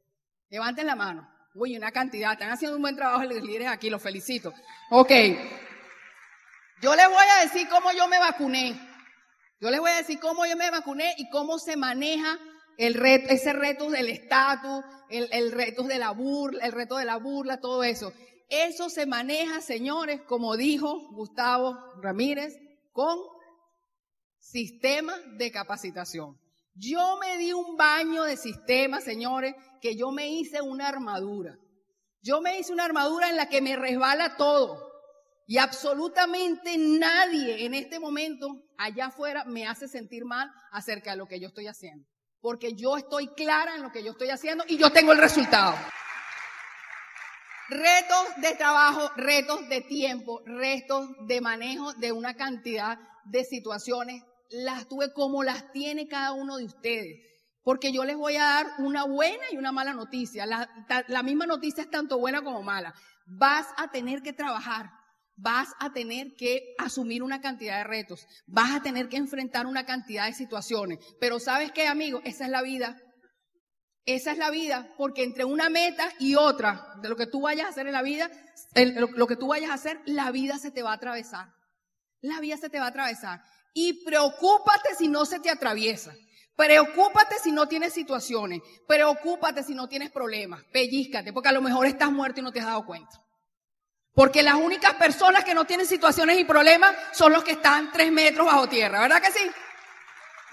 Levanten 0.48 0.86
la 0.86 0.96
mano. 0.96 1.28
Uy, 1.54 1.76
una 1.76 1.92
cantidad. 1.92 2.32
Están 2.32 2.50
haciendo 2.50 2.76
un 2.76 2.82
buen 2.82 2.96
trabajo 2.96 3.24
los 3.24 3.42
líderes 3.42 3.68
aquí, 3.68 3.90
los 3.90 4.02
felicito. 4.02 4.54
Ok. 4.90 5.12
Yo 6.80 6.96
les 6.96 7.08
voy 7.08 7.26
a 7.38 7.42
decir 7.42 7.68
cómo 7.68 7.92
yo 7.92 8.08
me 8.08 8.18
vacuné. 8.18 8.93
Yo 9.60 9.70
les 9.70 9.80
voy 9.80 9.90
a 9.90 9.96
decir 9.96 10.18
cómo 10.20 10.46
yo 10.46 10.56
me 10.56 10.70
vacuné 10.70 11.14
y 11.18 11.28
cómo 11.30 11.58
se 11.58 11.76
maneja 11.76 12.38
el 12.76 12.96
ese 13.04 13.52
reto 13.52 13.90
del 13.90 14.08
estatus, 14.08 14.84
el, 15.08 15.28
el 15.32 15.52
reto 15.52 15.84
de 15.84 15.98
la 15.98 16.10
burla, 16.10 16.64
el 16.64 16.72
reto 16.72 16.96
de 16.96 17.04
la 17.04 17.16
burla, 17.16 17.60
todo 17.60 17.84
eso. 17.84 18.12
Eso 18.48 18.90
se 18.90 19.06
maneja, 19.06 19.60
señores, 19.60 20.20
como 20.26 20.56
dijo 20.56 21.08
Gustavo 21.12 21.76
Ramírez, 22.02 22.54
con 22.92 23.18
sistema 24.38 25.16
de 25.38 25.50
capacitación. 25.50 26.38
Yo 26.74 27.16
me 27.20 27.38
di 27.38 27.52
un 27.52 27.76
baño 27.76 28.24
de 28.24 28.36
sistema, 28.36 29.00
señores, 29.00 29.54
que 29.80 29.96
yo 29.96 30.10
me 30.10 30.28
hice 30.28 30.60
una 30.60 30.88
armadura. 30.88 31.56
Yo 32.20 32.40
me 32.40 32.58
hice 32.58 32.72
una 32.72 32.84
armadura 32.84 33.30
en 33.30 33.36
la 33.36 33.48
que 33.48 33.60
me 33.60 33.76
resbala 33.76 34.36
todo. 34.36 34.93
Y 35.46 35.58
absolutamente 35.58 36.76
nadie 36.78 37.66
en 37.66 37.74
este 37.74 38.00
momento 38.00 38.62
allá 38.78 39.06
afuera 39.06 39.44
me 39.44 39.66
hace 39.66 39.88
sentir 39.88 40.24
mal 40.24 40.50
acerca 40.72 41.10
de 41.10 41.18
lo 41.18 41.26
que 41.26 41.38
yo 41.38 41.48
estoy 41.48 41.66
haciendo. 41.66 42.06
Porque 42.40 42.74
yo 42.74 42.96
estoy 42.96 43.28
clara 43.34 43.74
en 43.76 43.82
lo 43.82 43.92
que 43.92 44.02
yo 44.02 44.12
estoy 44.12 44.30
haciendo 44.30 44.64
y 44.68 44.78
yo 44.78 44.90
tengo 44.90 45.12
el 45.12 45.18
resultado. 45.18 45.74
Retos 47.68 48.26
de 48.38 48.54
trabajo, 48.56 49.10
retos 49.16 49.68
de 49.68 49.80
tiempo, 49.80 50.42
retos 50.44 51.08
de 51.26 51.40
manejo 51.40 51.92
de 51.94 52.12
una 52.12 52.34
cantidad 52.34 52.98
de 53.24 53.44
situaciones, 53.44 54.22
las 54.50 54.86
tuve 54.86 55.12
como 55.12 55.42
las 55.42 55.72
tiene 55.72 56.06
cada 56.06 56.32
uno 56.32 56.56
de 56.58 56.64
ustedes. 56.64 57.20
Porque 57.62 57.92
yo 57.92 58.04
les 58.04 58.16
voy 58.16 58.36
a 58.36 58.44
dar 58.44 58.66
una 58.78 59.04
buena 59.04 59.44
y 59.50 59.56
una 59.56 59.72
mala 59.72 59.94
noticia. 59.94 60.44
La, 60.44 61.22
misma 61.22 61.46
noticia 61.46 61.82
es 61.82 61.90
tanto 61.90 62.18
buena 62.18 62.42
como 62.42 62.62
mala. 62.62 62.94
Vas 63.24 63.66
a 63.78 63.90
tener 63.90 64.22
que 64.22 64.34
trabajar 64.34 64.90
vas 65.36 65.68
a 65.80 65.92
tener 65.92 66.34
que 66.36 66.74
asumir 66.78 67.22
una 67.22 67.40
cantidad 67.40 67.78
de 67.78 67.84
retos, 67.84 68.26
vas 68.46 68.72
a 68.72 68.82
tener 68.82 69.08
que 69.08 69.16
enfrentar 69.16 69.66
una 69.66 69.84
cantidad 69.84 70.26
de 70.26 70.34
situaciones. 70.34 70.98
Pero 71.20 71.40
sabes 71.40 71.72
qué, 71.72 71.86
amigo, 71.86 72.20
esa 72.24 72.44
es 72.44 72.50
la 72.50 72.62
vida. 72.62 72.96
Esa 74.06 74.32
es 74.32 74.38
la 74.38 74.50
vida, 74.50 74.92
porque 74.98 75.22
entre 75.22 75.46
una 75.46 75.70
meta 75.70 76.12
y 76.18 76.34
otra, 76.34 76.94
de 77.00 77.08
lo 77.08 77.16
que 77.16 77.26
tú 77.26 77.40
vayas 77.40 77.66
a 77.66 77.70
hacer 77.70 77.86
en 77.86 77.94
la 77.94 78.02
vida, 78.02 78.30
lo 78.74 79.26
que 79.26 79.36
tú 79.36 79.46
vayas 79.46 79.70
a 79.70 79.74
hacer, 79.74 79.98
la 80.04 80.30
vida 80.30 80.58
se 80.58 80.70
te 80.70 80.82
va 80.82 80.90
a 80.90 80.96
atravesar. 80.96 81.48
La 82.20 82.38
vida 82.40 82.58
se 82.58 82.68
te 82.68 82.78
va 82.78 82.86
a 82.86 82.88
atravesar. 82.88 83.42
Y 83.72 84.04
preocúpate 84.04 84.94
si 84.98 85.08
no 85.08 85.24
se 85.24 85.40
te 85.40 85.48
atraviesa. 85.48 86.14
Preocúpate 86.54 87.36
si 87.42 87.50
no 87.50 87.66
tienes 87.66 87.94
situaciones. 87.94 88.60
Preocúpate 88.86 89.62
si 89.62 89.74
no 89.74 89.88
tienes 89.88 90.10
problemas. 90.10 90.62
Pellízcate, 90.70 91.32
porque 91.32 91.48
a 91.48 91.52
lo 91.52 91.62
mejor 91.62 91.86
estás 91.86 92.12
muerto 92.12 92.40
y 92.40 92.42
no 92.42 92.52
te 92.52 92.60
has 92.60 92.66
dado 92.66 92.84
cuenta. 92.84 93.24
Porque 94.14 94.42
las 94.42 94.54
únicas 94.54 94.94
personas 94.94 95.44
que 95.44 95.54
no 95.54 95.64
tienen 95.64 95.86
situaciones 95.86 96.38
y 96.38 96.44
problemas 96.44 96.94
son 97.12 97.32
los 97.32 97.42
que 97.42 97.52
están 97.52 97.90
tres 97.92 98.12
metros 98.12 98.46
bajo 98.46 98.68
tierra, 98.68 99.00
¿verdad 99.00 99.20
que 99.20 99.32
sí? 99.32 99.50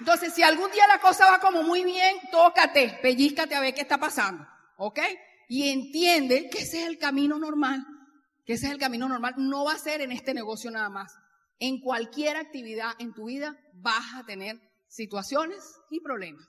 Entonces, 0.00 0.34
si 0.34 0.42
algún 0.42 0.70
día 0.72 0.86
la 0.88 0.98
cosa 0.98 1.30
va 1.30 1.38
como 1.38 1.62
muy 1.62 1.84
bien, 1.84 2.16
tócate, 2.32 2.98
pellízcate 3.00 3.54
a 3.54 3.60
ver 3.60 3.72
qué 3.72 3.82
está 3.82 3.98
pasando, 3.98 4.44
¿ok? 4.76 4.98
Y 5.48 5.68
entiende 5.68 6.50
que 6.50 6.62
ese 6.62 6.82
es 6.82 6.88
el 6.88 6.98
camino 6.98 7.38
normal, 7.38 7.86
que 8.44 8.54
ese 8.54 8.66
es 8.66 8.72
el 8.72 8.78
camino 8.78 9.08
normal. 9.08 9.34
No 9.36 9.64
va 9.64 9.74
a 9.74 9.78
ser 9.78 10.00
en 10.00 10.10
este 10.10 10.34
negocio 10.34 10.72
nada 10.72 10.88
más. 10.88 11.14
En 11.60 11.80
cualquier 11.80 12.36
actividad 12.36 12.90
en 12.98 13.12
tu 13.14 13.26
vida 13.26 13.56
vas 13.74 14.14
a 14.16 14.24
tener 14.24 14.60
situaciones 14.88 15.62
y 15.88 16.00
problemas. 16.00 16.44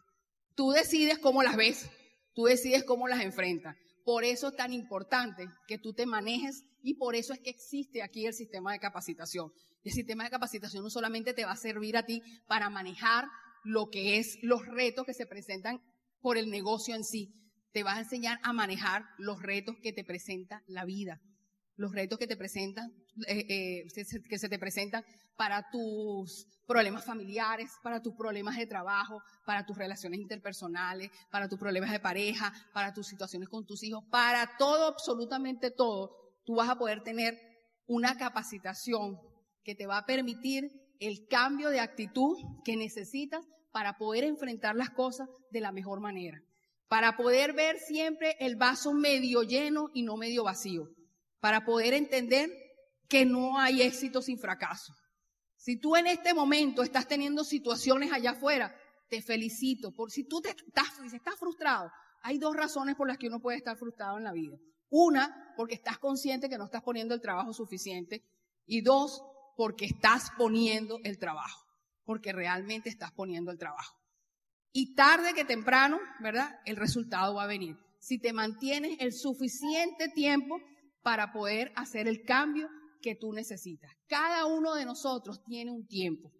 Tú 0.55 0.71
decides 0.71 1.19
cómo 1.19 1.43
las 1.43 1.55
ves, 1.55 1.87
tú 2.33 2.45
decides 2.45 2.83
cómo 2.83 3.07
las 3.07 3.21
enfrentas. 3.21 3.75
Por 4.03 4.25
eso 4.25 4.49
es 4.49 4.55
tan 4.55 4.73
importante 4.73 5.47
que 5.67 5.77
tú 5.77 5.93
te 5.93 6.05
manejes 6.05 6.65
y 6.81 6.95
por 6.95 7.15
eso 7.15 7.33
es 7.33 7.39
que 7.39 7.49
existe 7.49 8.01
aquí 8.01 8.25
el 8.25 8.33
sistema 8.33 8.73
de 8.73 8.79
capacitación. 8.79 9.51
El 9.83 9.91
sistema 9.91 10.25
de 10.25 10.29
capacitación 10.29 10.83
no 10.83 10.89
solamente 10.89 11.33
te 11.33 11.45
va 11.45 11.51
a 11.51 11.57
servir 11.57 11.97
a 11.97 12.05
ti 12.05 12.21
para 12.47 12.69
manejar 12.69 13.25
lo 13.63 13.89
que 13.89 14.17
es 14.17 14.37
los 14.41 14.65
retos 14.65 15.05
que 15.05 15.13
se 15.13 15.25
presentan 15.25 15.81
por 16.21 16.37
el 16.37 16.49
negocio 16.49 16.95
en 16.95 17.03
sí, 17.03 17.33
te 17.71 17.83
va 17.83 17.95
a 17.95 17.99
enseñar 17.99 18.39
a 18.43 18.53
manejar 18.53 19.03
los 19.17 19.41
retos 19.41 19.75
que 19.81 19.93
te 19.93 20.03
presenta 20.03 20.63
la 20.67 20.85
vida, 20.85 21.21
los 21.75 21.91
retos 21.91 22.19
que 22.19 22.27
te 22.27 22.37
presentan, 22.37 22.91
eh, 23.27 23.45
eh, 23.49 24.03
que 24.29 24.37
se 24.37 24.49
te 24.49 24.59
presentan 24.59 25.03
para 25.35 25.69
tus 25.71 26.47
problemas 26.67 27.05
familiares, 27.05 27.71
para 27.81 28.01
tus 28.01 28.13
problemas 28.15 28.57
de 28.57 28.67
trabajo, 28.67 29.21
para 29.45 29.65
tus 29.65 29.77
relaciones 29.77 30.19
interpersonales, 30.19 31.09
para 31.31 31.47
tus 31.47 31.59
problemas 31.59 31.91
de 31.91 31.99
pareja, 31.99 32.53
para 32.73 32.93
tus 32.93 33.07
situaciones 33.07 33.49
con 33.49 33.65
tus 33.65 33.83
hijos, 33.83 34.03
para 34.09 34.57
todo, 34.57 34.87
absolutamente 34.87 35.71
todo, 35.71 36.11
tú 36.45 36.55
vas 36.55 36.69
a 36.69 36.77
poder 36.77 37.01
tener 37.01 37.37
una 37.87 38.17
capacitación 38.17 39.17
que 39.63 39.75
te 39.75 39.87
va 39.87 39.97
a 39.97 40.05
permitir 40.05 40.69
el 40.99 41.27
cambio 41.27 41.69
de 41.69 41.79
actitud 41.79 42.37
que 42.63 42.77
necesitas 42.77 43.45
para 43.71 43.97
poder 43.97 44.23
enfrentar 44.23 44.75
las 44.75 44.91
cosas 44.91 45.27
de 45.51 45.59
la 45.59 45.71
mejor 45.71 45.99
manera, 45.99 46.39
para 46.87 47.17
poder 47.17 47.53
ver 47.53 47.77
siempre 47.79 48.35
el 48.39 48.55
vaso 48.55 48.93
medio 48.93 49.41
lleno 49.41 49.89
y 49.93 50.03
no 50.03 50.15
medio 50.15 50.43
vacío, 50.43 50.87
para 51.43 51.65
poder 51.65 51.93
entender 51.93 52.49
que 53.09 53.25
no 53.25 53.59
hay 53.59 53.81
éxito 53.81 54.21
sin 54.21 54.39
fracaso. 54.39 54.93
Si 55.57 55.75
tú 55.75 55.97
en 55.97 56.07
este 56.07 56.33
momento 56.33 56.83
estás 56.83 57.05
teniendo 57.05 57.43
situaciones 57.43 58.13
allá 58.13 58.31
afuera, 58.31 58.73
te 59.09 59.21
felicito. 59.21 59.91
Por 59.91 60.09
si 60.09 60.23
tú 60.23 60.39
te 60.39 60.51
estás, 60.51 60.87
estás 61.13 61.35
frustrado, 61.37 61.91
hay 62.21 62.37
dos 62.37 62.55
razones 62.55 62.95
por 62.95 63.09
las 63.09 63.17
que 63.17 63.27
uno 63.27 63.41
puede 63.41 63.57
estar 63.57 63.75
frustrado 63.75 64.17
en 64.17 64.23
la 64.23 64.31
vida. 64.31 64.55
Una, 64.87 65.53
porque 65.57 65.75
estás 65.75 65.99
consciente 65.99 66.47
que 66.47 66.57
no 66.57 66.63
estás 66.63 66.81
poniendo 66.81 67.13
el 67.13 67.19
trabajo 67.19 67.51
suficiente. 67.51 68.23
Y 68.65 68.79
dos, 68.79 69.21
porque 69.57 69.83
estás 69.83 70.31
poniendo 70.37 70.97
el 71.03 71.19
trabajo. 71.19 71.67
Porque 72.05 72.31
realmente 72.31 72.87
estás 72.87 73.11
poniendo 73.11 73.51
el 73.51 73.57
trabajo. 73.57 73.97
Y 74.71 74.95
tarde 74.95 75.33
que 75.33 75.43
temprano, 75.43 75.99
¿verdad? 76.21 76.57
El 76.63 76.77
resultado 76.77 77.35
va 77.35 77.43
a 77.43 77.47
venir. 77.47 77.75
Si 77.99 78.17
te 78.17 78.31
mantienes 78.31 78.95
el 79.01 79.11
suficiente 79.11 80.07
tiempo 80.07 80.61
para 81.03 81.31
poder 81.31 81.71
hacer 81.75 82.07
el 82.07 82.23
cambio 82.23 82.69
que 83.01 83.15
tú 83.15 83.33
necesitas. 83.33 83.91
Cada 84.07 84.45
uno 84.45 84.73
de 84.73 84.85
nosotros 84.85 85.43
tiene 85.43 85.71
un 85.71 85.85
tiempo. 85.85 86.31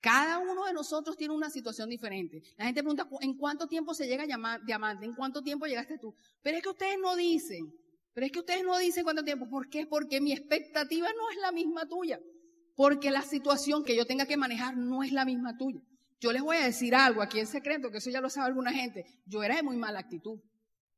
Cada 0.00 0.38
uno 0.38 0.66
de 0.66 0.72
nosotros 0.72 1.16
tiene 1.16 1.32
una 1.32 1.48
situación 1.48 1.88
diferente. 1.88 2.42
La 2.56 2.64
gente 2.64 2.82
pregunta, 2.82 3.08
¿en 3.20 3.36
cuánto 3.38 3.68
tiempo 3.68 3.94
se 3.94 4.08
llega 4.08 4.24
a 4.24 4.58
diamante? 4.66 5.06
¿En 5.06 5.14
cuánto 5.14 5.42
tiempo 5.42 5.66
llegaste 5.66 5.96
tú? 5.96 6.12
Pero 6.42 6.56
es 6.56 6.62
que 6.62 6.70
ustedes 6.70 6.98
no 7.00 7.14
dicen. 7.14 7.72
Pero 8.12 8.26
es 8.26 8.32
que 8.32 8.40
ustedes 8.40 8.64
no 8.64 8.76
dicen 8.78 9.04
cuánto 9.04 9.22
tiempo. 9.22 9.48
¿Por 9.48 9.68
qué? 9.68 9.86
Porque 9.86 10.20
mi 10.20 10.32
expectativa 10.32 11.06
no 11.16 11.30
es 11.30 11.36
la 11.36 11.52
misma 11.52 11.86
tuya. 11.86 12.18
Porque 12.74 13.12
la 13.12 13.22
situación 13.22 13.84
que 13.84 13.94
yo 13.94 14.04
tenga 14.04 14.26
que 14.26 14.36
manejar 14.36 14.76
no 14.76 15.04
es 15.04 15.12
la 15.12 15.24
misma 15.24 15.56
tuya. 15.56 15.80
Yo 16.20 16.32
les 16.32 16.42
voy 16.42 16.56
a 16.56 16.64
decir 16.64 16.96
algo 16.96 17.22
aquí 17.22 17.38
en 17.38 17.46
secreto, 17.46 17.90
que 17.90 17.98
eso 17.98 18.10
ya 18.10 18.20
lo 18.20 18.28
sabe 18.28 18.48
alguna 18.48 18.72
gente. 18.72 19.04
Yo 19.24 19.44
era 19.44 19.54
de 19.54 19.62
muy 19.62 19.76
mala 19.76 20.00
actitud. 20.00 20.40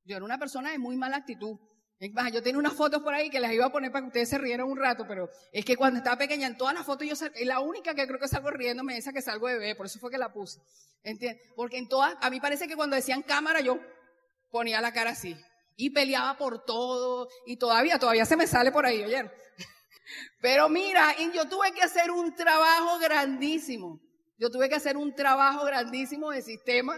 Yo 0.04 0.16
era 0.16 0.24
una 0.24 0.38
persona 0.38 0.70
de 0.70 0.78
muy 0.78 0.96
mala 0.96 1.18
actitud. 1.18 1.58
Yo 2.00 2.42
tenía 2.42 2.58
unas 2.58 2.74
fotos 2.74 3.02
por 3.02 3.14
ahí 3.14 3.30
que 3.30 3.40
las 3.40 3.52
iba 3.52 3.66
a 3.66 3.72
poner 3.72 3.90
para 3.90 4.02
que 4.02 4.08
ustedes 4.08 4.28
se 4.28 4.38
rieran 4.38 4.66
un 4.66 4.76
rato, 4.76 5.06
pero 5.06 5.30
es 5.52 5.64
que 5.64 5.76
cuando 5.76 5.98
estaba 5.98 6.16
pequeña, 6.18 6.46
en 6.46 6.56
todas 6.56 6.74
las 6.74 6.84
fotos 6.84 7.06
yo 7.06 7.14
la 7.44 7.60
única 7.60 7.94
que 7.94 8.06
creo 8.06 8.18
que 8.18 8.28
salgo 8.28 8.50
riéndome 8.50 8.94
es 8.94 9.00
esa 9.00 9.12
que 9.12 9.22
salgo 9.22 9.48
de 9.48 9.54
bebé, 9.58 9.74
por 9.74 9.86
eso 9.86 9.98
fue 9.98 10.10
que 10.10 10.18
la 10.18 10.32
puse. 10.32 10.60
¿Entiendes? 11.02 11.42
Porque 11.54 11.78
en 11.78 11.88
todas, 11.88 12.16
a 12.20 12.30
mí 12.30 12.40
parece 12.40 12.66
que 12.66 12.76
cuando 12.76 12.96
decían 12.96 13.22
cámara 13.22 13.60
yo 13.60 13.78
ponía 14.50 14.80
la 14.80 14.92
cara 14.92 15.10
así 15.10 15.36
y 15.76 15.90
peleaba 15.90 16.36
por 16.36 16.64
todo 16.64 17.28
y 17.46 17.56
todavía, 17.56 17.98
todavía 17.98 18.24
se 18.24 18.36
me 18.36 18.46
sale 18.46 18.72
por 18.72 18.86
ahí, 18.86 19.02
ayer. 19.02 19.30
Pero 20.40 20.68
mira, 20.68 21.14
yo 21.32 21.48
tuve 21.48 21.72
que 21.72 21.82
hacer 21.82 22.10
un 22.10 22.34
trabajo 22.34 22.98
grandísimo. 22.98 24.00
Yo 24.36 24.50
tuve 24.50 24.68
que 24.68 24.74
hacer 24.74 24.96
un 24.96 25.14
trabajo 25.14 25.64
grandísimo 25.64 26.30
de 26.30 26.42
sistema. 26.42 26.96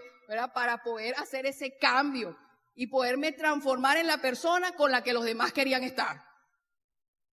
Para 0.52 0.82
poder 0.82 1.14
hacer 1.18 1.46
ese 1.46 1.76
cambio 1.78 2.36
y 2.76 2.86
poderme 2.86 3.32
transformar 3.32 3.96
en 3.96 4.06
la 4.06 4.18
persona 4.18 4.72
con 4.72 4.92
la 4.92 5.02
que 5.02 5.14
los 5.14 5.24
demás 5.24 5.52
querían 5.52 5.82
estar. 5.82 6.22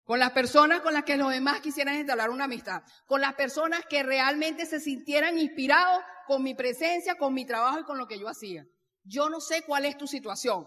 Con 0.03 0.19
las 0.19 0.31
personas 0.31 0.81
con 0.81 0.93
las 0.93 1.03
que 1.03 1.15
los 1.15 1.31
demás 1.31 1.61
quisieran 1.61 1.95
entablar 1.95 2.29
una 2.29 2.45
amistad. 2.45 2.81
Con 3.05 3.21
las 3.21 3.35
personas 3.35 3.85
que 3.89 4.03
realmente 4.03 4.65
se 4.65 4.79
sintieran 4.79 5.37
inspirados 5.37 6.01
con 6.25 6.41
mi 6.41 6.55
presencia, 6.55 7.15
con 7.15 7.33
mi 7.33 7.45
trabajo 7.45 7.81
y 7.81 7.83
con 7.83 7.97
lo 7.97 8.07
que 8.07 8.19
yo 8.19 8.27
hacía. 8.27 8.65
Yo 9.03 9.29
no 9.29 9.39
sé 9.39 9.63
cuál 9.63 9.85
es 9.85 9.97
tu 9.97 10.07
situación. 10.07 10.65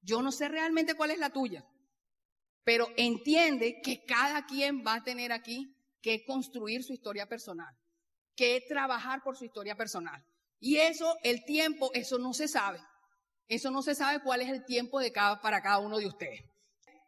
Yo 0.00 0.22
no 0.22 0.32
sé 0.32 0.48
realmente 0.48 0.94
cuál 0.94 1.10
es 1.10 1.18
la 1.18 1.30
tuya, 1.30 1.64
pero 2.64 2.88
entiende 2.96 3.80
que 3.82 4.04
cada 4.04 4.46
quien 4.46 4.84
va 4.86 4.94
a 4.94 5.04
tener 5.04 5.32
aquí 5.32 5.74
que 6.00 6.24
construir 6.24 6.84
su 6.84 6.92
historia 6.92 7.26
personal, 7.26 7.74
que 8.36 8.64
trabajar 8.68 9.22
por 9.22 9.36
su 9.36 9.44
historia 9.44 9.76
personal. 9.76 10.24
Y 10.60 10.76
eso, 10.76 11.16
el 11.22 11.44
tiempo, 11.44 11.90
eso 11.94 12.18
no 12.18 12.32
se 12.32 12.48
sabe. 12.48 12.80
Eso 13.48 13.70
no 13.70 13.82
se 13.82 13.94
sabe 13.94 14.20
cuál 14.20 14.42
es 14.42 14.50
el 14.50 14.64
tiempo 14.64 15.00
de 15.00 15.10
cada, 15.10 15.40
para 15.40 15.62
cada 15.62 15.78
uno 15.78 15.98
de 15.98 16.06
ustedes. 16.06 16.44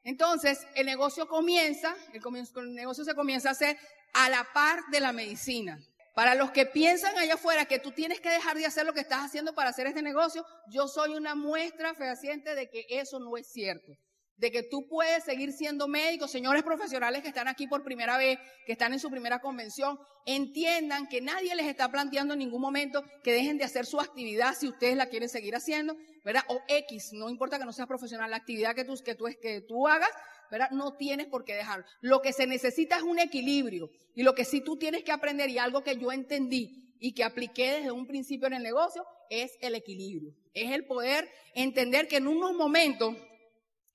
Entonces, 0.03 0.67
el 0.75 0.87
negocio 0.87 1.29
comienza, 1.29 1.95
el, 2.13 2.23
el 2.57 2.75
negocio 2.75 3.05
se 3.05 3.15
comienza 3.15 3.51
a 3.51 3.53
hacer 3.53 3.77
a 4.15 4.29
la 4.31 4.47
par 4.53 4.81
de 4.91 5.01
la 5.01 5.13
medicina. 5.13 5.79
Para 6.15 6.35
los 6.35 6.51
que 6.51 6.67
piensan 6.67 7.17
allá 7.17 7.35
afuera 7.35 7.67
que 7.67 7.79
tú 7.79 7.93
tienes 7.93 8.21
que 8.21 8.31
dejar 8.31 8.57
de 8.57 8.67
hacer 8.67 8.85
lo 8.85 8.93
que 8.93 9.01
estás 9.01 9.25
haciendo 9.25 9.55
para 9.55 9.71
hacer 9.71 9.87
este 9.87 10.03
negocio, 10.03 10.45
yo 10.69 10.89
soy 10.89 11.15
una 11.15 11.35
muestra 11.35 11.95
fehaciente 11.95 12.55
de 12.55 12.69
que 12.69 12.87
eso 12.89 13.21
no 13.21 13.37
es 13.37 13.47
cierto. 13.47 13.93
De 14.41 14.51
que 14.51 14.63
tú 14.63 14.89
puedes 14.89 15.23
seguir 15.25 15.53
siendo 15.53 15.87
médico, 15.87 16.27
señores 16.27 16.63
profesionales 16.63 17.21
que 17.21 17.29
están 17.29 17.47
aquí 17.47 17.67
por 17.67 17.85
primera 17.85 18.17
vez, 18.17 18.39
que 18.65 18.73
están 18.73 18.95
en 18.95 18.99
su 18.99 19.11
primera 19.11 19.41
convención, 19.41 19.99
entiendan 20.25 21.09
que 21.09 21.21
nadie 21.21 21.55
les 21.55 21.67
está 21.67 21.91
planteando 21.91 22.33
en 22.33 22.39
ningún 22.39 22.63
momento 22.63 23.05
que 23.23 23.35
dejen 23.35 23.59
de 23.59 23.65
hacer 23.65 23.85
su 23.85 24.01
actividad 24.01 24.55
si 24.59 24.67
ustedes 24.67 24.97
la 24.97 25.11
quieren 25.11 25.29
seguir 25.29 25.55
haciendo, 25.55 25.95
¿verdad? 26.25 26.45
O 26.49 26.63
X, 26.69 27.13
no 27.13 27.29
importa 27.29 27.59
que 27.59 27.67
no 27.67 27.73
seas 27.75 27.87
profesional, 27.87 28.31
la 28.31 28.39
actividad 28.39 28.75
que 28.75 28.85
tú, 28.85 28.95
que 29.05 29.15
tú, 29.15 29.27
que 29.43 29.61
tú 29.61 29.87
hagas, 29.87 30.11
¿verdad? 30.51 30.71
No 30.71 30.97
tienes 30.97 31.27
por 31.27 31.45
qué 31.45 31.55
dejarlo. 31.55 31.85
Lo 32.01 32.23
que 32.23 32.33
se 32.33 32.47
necesita 32.47 32.97
es 32.97 33.03
un 33.03 33.19
equilibrio. 33.19 33.91
Y 34.15 34.23
lo 34.23 34.35
que 34.35 34.47
sí 34.47 34.63
tú 34.63 34.79
tienes 34.79 35.05
que 35.05 35.13
aprender, 35.13 35.51
y 35.51 35.59
algo 35.59 35.85
que 35.85 35.99
yo 35.99 36.13
entendí 36.13 36.97
y 36.99 37.13
que 37.13 37.25
apliqué 37.25 37.73
desde 37.73 37.91
un 37.91 38.07
principio 38.07 38.47
en 38.47 38.55
el 38.55 38.63
negocio, 38.63 39.05
es 39.29 39.53
el 39.61 39.75
equilibrio. 39.75 40.35
Es 40.55 40.71
el 40.73 40.87
poder 40.87 41.29
entender 41.55 42.09
que 42.09 42.17
en 42.17 42.27
unos 42.27 42.55
momentos 42.55 43.15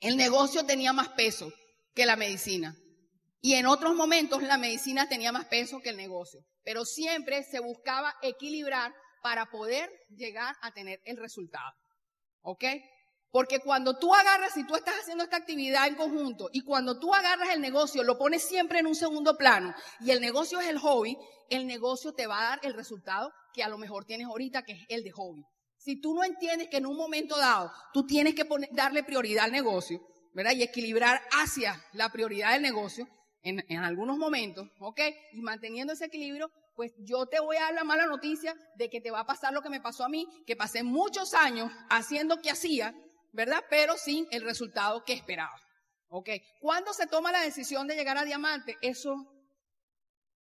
el 0.06 0.18
negocio 0.18 0.64
tenía 0.68 0.94
más 0.94 1.10
peso 1.10 1.52
que 1.96 2.06
la 2.06 2.16
medicina. 2.16 2.76
Y 3.42 3.56
en 3.56 3.66
otros 3.66 3.96
momentos 3.96 4.44
la 4.44 4.60
medicina 4.60 5.10
tenía 5.10 5.32
más 5.32 5.46
peso 5.46 5.80
que 5.80 5.90
el 5.90 5.98
negocio. 5.98 6.42
Pero 6.64 6.86
siempre 6.86 7.42
se 7.44 7.60
buscaba 7.60 8.14
equilibrar 8.22 8.94
para 9.24 9.48
poder 9.48 9.90
llegar 10.16 10.56
a 10.62 10.72
tener 10.72 11.00
el 11.06 11.18
resultado. 11.18 11.74
¿Ok? 12.42 12.66
Porque 13.32 13.60
cuando 13.60 13.98
tú 13.98 14.14
agarras, 14.14 14.56
y 14.58 14.68
tú 14.68 14.76
estás 14.76 14.94
haciendo 15.02 15.24
esta 15.24 15.38
actividad 15.38 15.88
en 15.88 15.96
conjunto, 15.96 16.50
y 16.54 16.62
cuando 16.62 17.00
tú 17.00 17.14
agarras 17.14 17.50
el 17.50 17.60
negocio, 17.60 18.04
lo 18.04 18.20
pones 18.20 18.44
siempre 18.44 18.80
en 18.80 18.86
un 18.86 18.96
segundo 18.96 19.36
plano, 19.36 19.74
y 20.02 20.12
el 20.12 20.22
negocio 20.22 20.60
es 20.60 20.68
el 20.68 20.78
hobby, 20.78 21.18
el 21.50 21.66
negocio 21.66 22.14
te 22.14 22.28
va 22.28 22.40
a 22.40 22.50
dar 22.50 22.60
el 22.62 22.76
resultado 22.76 23.34
que 23.54 23.64
a 23.64 23.70
lo 23.70 23.80
mejor 23.80 24.06
tienes 24.06 24.28
ahorita, 24.28 24.62
que 24.62 24.74
es 24.74 24.86
el 24.88 25.04
de 25.04 25.12
hobby. 25.12 25.44
Si 25.86 26.02
tú 26.02 26.16
no 26.16 26.24
entiendes 26.24 26.68
que 26.68 26.78
en 26.78 26.88
un 26.88 26.98
momento 26.98 27.38
dado 27.38 27.72
tú 27.94 28.08
tienes 28.08 28.34
que 28.34 28.44
darle 28.72 29.04
prioridad 29.04 29.46
al 29.46 29.52
negocio, 29.52 30.02
¿verdad? 30.34 30.54
Y 30.54 30.64
equilibrar 30.64 31.22
hacia 31.30 31.80
la 31.94 32.10
prioridad 32.12 32.54
del 32.54 32.64
negocio 32.64 33.08
en, 33.44 33.62
algunos 33.78 34.18
momentos, 34.18 34.68
¿ok? 34.80 35.00
Y 35.34 35.42
manteniendo 35.42 35.94
ese 35.94 36.06
equilibrio, 36.06 36.50
pues 36.76 36.92
yo 36.98 37.28
te 37.28 37.40
voy 37.40 37.58
a 37.58 37.66
dar 37.66 37.76
la 37.76 37.84
mala 37.84 38.08
noticia 38.08 38.56
de 38.78 38.90
que 38.90 39.00
te 39.00 39.12
va 39.12 39.20
a 39.20 39.26
pasar 39.28 39.54
lo 39.54 39.62
que 39.62 39.70
me 39.70 39.80
pasó 39.80 40.04
a 40.04 40.10
mí, 40.10 40.28
que 40.48 40.56
pasé 40.56 40.82
muchos 40.82 41.36
años 41.36 41.72
haciendo 41.92 42.42
que 42.42 42.50
hacía, 42.50 42.96
¿verdad? 43.32 43.64
Pero 43.70 43.96
sin 43.96 44.28
el 44.32 44.44
resultado 44.44 45.04
que 45.06 45.14
esperaba. 45.14 45.56
¿Ok? 46.08 46.30
¿Cuándo 46.62 46.94
se 46.94 47.06
toma 47.06 47.32
la 47.32 47.44
decisión 47.44 47.86
de 47.86 47.94
llegar 47.94 48.18
a 48.18 48.26
diamante? 48.26 48.76
Eso, 48.82 49.14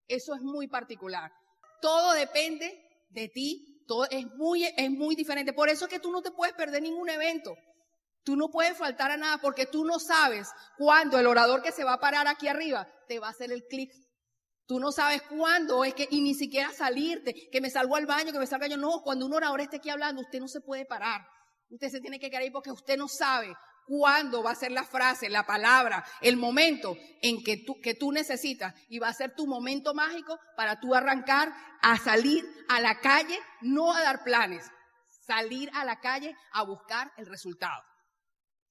eso 0.08 0.34
es 0.34 0.40
muy 0.40 0.66
particular. 0.66 1.30
Todo 1.80 2.12
depende 2.14 3.06
de 3.10 3.28
ti, 3.28 3.77
todo 3.88 4.06
es 4.10 4.26
muy, 4.36 4.64
es 4.64 4.90
muy 4.90 5.16
diferente. 5.16 5.52
Por 5.52 5.68
eso 5.68 5.86
es 5.86 5.90
que 5.90 5.98
tú 5.98 6.12
no 6.12 6.22
te 6.22 6.30
puedes 6.30 6.54
perder 6.54 6.82
ningún 6.82 7.08
evento. 7.08 7.56
Tú 8.22 8.36
no 8.36 8.50
puedes 8.50 8.76
faltar 8.76 9.10
a 9.10 9.16
nada 9.16 9.38
porque 9.38 9.64
tú 9.64 9.84
no 9.84 9.98
sabes 9.98 10.48
cuándo 10.76 11.18
el 11.18 11.26
orador 11.26 11.62
que 11.62 11.72
se 11.72 11.82
va 11.82 11.94
a 11.94 12.00
parar 12.00 12.28
aquí 12.28 12.46
arriba 12.46 12.86
te 13.08 13.18
va 13.18 13.28
a 13.28 13.30
hacer 13.30 13.50
el 13.50 13.64
clic. 13.64 13.90
Tú 14.66 14.78
no 14.78 14.92
sabes 14.92 15.22
cuándo 15.22 15.82
es 15.82 15.94
que, 15.94 16.06
y 16.10 16.20
ni 16.20 16.34
siquiera 16.34 16.70
salirte, 16.70 17.48
que 17.50 17.60
me 17.62 17.70
salgo 17.70 17.96
al 17.96 18.04
baño, 18.04 18.32
que 18.32 18.38
me 18.38 18.46
salga 18.46 18.66
yo. 18.66 18.76
No, 18.76 19.00
cuando 19.02 19.24
un 19.24 19.32
orador 19.32 19.62
esté 19.62 19.78
aquí 19.78 19.88
hablando, 19.88 20.20
usted 20.20 20.40
no 20.40 20.48
se 20.48 20.60
puede 20.60 20.84
parar. 20.84 21.22
Usted 21.70 21.88
se 21.88 22.00
tiene 22.00 22.20
que 22.20 22.28
quedar 22.28 22.42
ahí 22.42 22.50
porque 22.50 22.70
usted 22.70 22.98
no 22.98 23.08
sabe 23.08 23.56
cuándo 23.88 24.42
va 24.42 24.52
a 24.52 24.54
ser 24.54 24.70
la 24.70 24.84
frase, 24.84 25.30
la 25.30 25.46
palabra, 25.46 26.04
el 26.20 26.36
momento 26.36 26.96
en 27.22 27.42
que 27.42 27.56
tú, 27.56 27.80
que 27.80 27.98
necesitas 28.12 28.74
y 28.88 28.98
va 28.98 29.08
a 29.08 29.14
ser 29.14 29.34
tu 29.34 29.46
momento 29.46 29.94
mágico 29.94 30.38
para 30.56 30.78
tú 30.78 30.94
arrancar 30.94 31.52
a 31.80 31.96
salir 31.96 32.44
a 32.68 32.80
la 32.80 33.00
calle, 33.00 33.38
no 33.62 33.92
a 33.92 34.02
dar 34.02 34.22
planes, 34.22 34.70
salir 35.26 35.70
a 35.72 35.84
la 35.84 35.98
calle 35.98 36.36
a 36.52 36.62
buscar 36.62 37.10
el 37.16 37.26
resultado. 37.26 37.82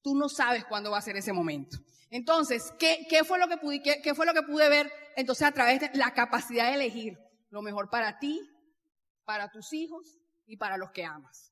Tú 0.04 0.16
no 0.16 0.30
sabes 0.30 0.64
cuándo 0.66 0.92
va 0.92 1.00
a 1.00 1.02
ser 1.02 1.18
ese 1.18 1.34
momento. 1.34 1.78
Entonces, 2.10 2.72
¿qué, 2.80 3.24
fue 3.26 3.40
lo 3.40 3.48
que 3.48 3.58
pude, 3.58 3.82
qué 3.82 4.16
fue 4.16 4.26
lo 4.26 4.34
que 4.34 4.44
pude 4.44 4.70
ver? 4.70 4.90
Entonces, 5.16 5.48
a 5.48 5.52
través 5.52 5.82
de 5.82 5.90
la 5.96 6.14
capacidad 6.14 6.68
de 6.68 6.76
elegir 6.76 7.18
lo 7.50 7.62
mejor 7.62 7.90
para 7.90 8.20
ti, 8.20 8.40
para 9.26 9.50
tus 9.50 9.74
hijos 9.74 10.20
y 10.46 10.56
para 10.56 10.78
los 10.78 10.92
que 10.92 11.04
amas 11.04 11.52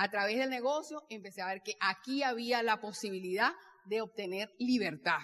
a 0.00 0.08
través 0.08 0.38
del 0.38 0.48
negocio 0.48 1.02
empecé 1.10 1.42
a 1.42 1.48
ver 1.48 1.60
que 1.64 1.74
aquí 1.80 2.22
había 2.22 2.62
la 2.62 2.80
posibilidad 2.80 3.50
de 3.86 4.00
obtener 4.00 4.48
libertad. 4.60 5.18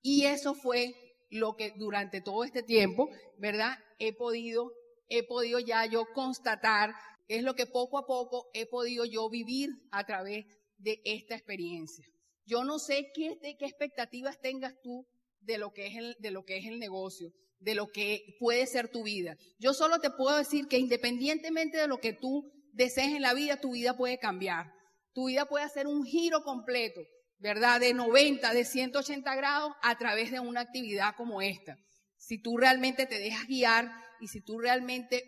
Y 0.00 0.24
eso 0.24 0.54
fue 0.54 0.94
lo 1.28 1.56
que 1.56 1.74
durante 1.76 2.22
todo 2.22 2.42
este 2.42 2.62
tiempo, 2.62 3.10
¿verdad? 3.36 3.76
He 3.98 4.14
podido, 4.14 4.72
he 5.08 5.26
podido 5.26 5.58
ya 5.58 5.84
yo 5.84 6.06
constatar, 6.14 6.94
es 7.28 7.42
lo 7.42 7.54
que 7.54 7.66
poco 7.66 7.98
a 7.98 8.06
poco 8.06 8.48
he 8.54 8.64
podido 8.64 9.04
yo 9.04 9.28
vivir 9.28 9.68
a 9.90 10.04
través 10.04 10.46
de 10.78 11.02
esta 11.04 11.34
experiencia. 11.34 12.06
Yo 12.46 12.64
no 12.64 12.78
sé 12.78 13.10
qué, 13.14 13.38
qué 13.42 13.66
expectativas 13.66 14.40
tengas 14.40 14.72
tú 14.82 15.06
de 15.40 15.58
lo 15.58 15.74
que 15.74 15.88
es 15.88 15.96
el, 15.96 16.16
de 16.18 16.30
lo 16.30 16.46
que 16.46 16.56
es 16.56 16.64
el 16.64 16.78
negocio, 16.78 17.30
de 17.58 17.74
lo 17.74 17.88
que 17.88 18.36
puede 18.40 18.66
ser 18.66 18.88
tu 18.88 19.02
vida. 19.02 19.36
Yo 19.58 19.74
solo 19.74 19.98
te 19.98 20.08
puedo 20.08 20.34
decir 20.34 20.66
que 20.66 20.78
independientemente 20.78 21.76
de 21.76 21.88
lo 21.88 21.98
que 21.98 22.14
tú 22.14 22.53
desees 22.74 23.14
en 23.14 23.22
la 23.22 23.34
vida, 23.34 23.60
tu 23.60 23.72
vida 23.72 23.96
puede 23.96 24.18
cambiar. 24.18 24.72
Tu 25.12 25.26
vida 25.26 25.46
puede 25.46 25.64
hacer 25.64 25.86
un 25.86 26.04
giro 26.04 26.42
completo, 26.42 27.00
¿verdad? 27.38 27.80
De 27.80 27.94
90, 27.94 28.52
de 28.52 28.64
180 28.64 29.34
grados 29.36 29.72
a 29.82 29.96
través 29.96 30.30
de 30.30 30.40
una 30.40 30.60
actividad 30.60 31.14
como 31.16 31.40
esta. 31.40 31.76
Si 32.16 32.40
tú 32.40 32.56
realmente 32.56 33.06
te 33.06 33.18
dejas 33.18 33.46
guiar 33.46 33.90
y 34.20 34.28
si 34.28 34.40
tú 34.40 34.58
realmente 34.58 35.24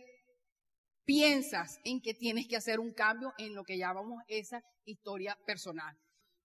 piensas 1.05 1.79
en 1.85 2.01
que 2.01 2.15
tienes 2.15 2.49
que 2.49 2.57
hacer 2.57 2.81
un 2.81 2.93
cambio 2.93 3.33
en 3.39 3.55
lo 3.55 3.63
que 3.63 3.79
llamamos 3.79 4.23
esa 4.27 4.61
historia 4.85 5.39
personal. 5.47 5.97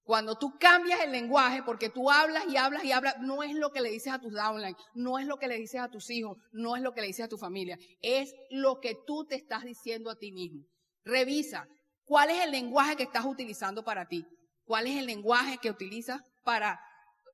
Cuando 0.03 0.37
tú 0.37 0.57
cambias 0.59 0.99
el 1.01 1.11
lenguaje, 1.11 1.63
porque 1.63 1.89
tú 1.89 2.09
hablas 2.09 2.43
y 2.49 2.57
hablas 2.57 2.83
y 2.83 2.91
hablas, 2.91 3.15
no 3.21 3.43
es 3.43 3.53
lo 3.53 3.71
que 3.71 3.81
le 3.81 3.89
dices 3.89 4.13
a 4.13 4.19
tus 4.19 4.33
downline, 4.33 4.75
no 4.93 5.19
es 5.19 5.25
lo 5.25 5.37
que 5.37 5.47
le 5.47 5.57
dices 5.57 5.79
a 5.79 5.89
tus 5.89 6.09
hijos, 6.09 6.37
no 6.51 6.75
es 6.75 6.81
lo 6.81 6.93
que 6.93 7.01
le 7.01 7.07
dices 7.07 7.25
a 7.25 7.29
tu 7.29 7.37
familia, 7.37 7.77
es 8.01 8.33
lo 8.49 8.79
que 8.79 8.95
tú 9.05 9.25
te 9.25 9.35
estás 9.35 9.63
diciendo 9.63 10.09
a 10.09 10.17
ti 10.17 10.31
mismo. 10.31 10.65
Revisa 11.03 11.67
cuál 12.05 12.29
es 12.29 12.43
el 12.43 12.51
lenguaje 12.51 12.95
que 12.95 13.03
estás 13.03 13.25
utilizando 13.25 13.83
para 13.83 14.07
ti, 14.07 14.27
cuál 14.65 14.87
es 14.87 14.97
el 14.97 15.05
lenguaje 15.05 15.57
que 15.59 15.69
utilizas 15.69 16.21
para, 16.43 16.79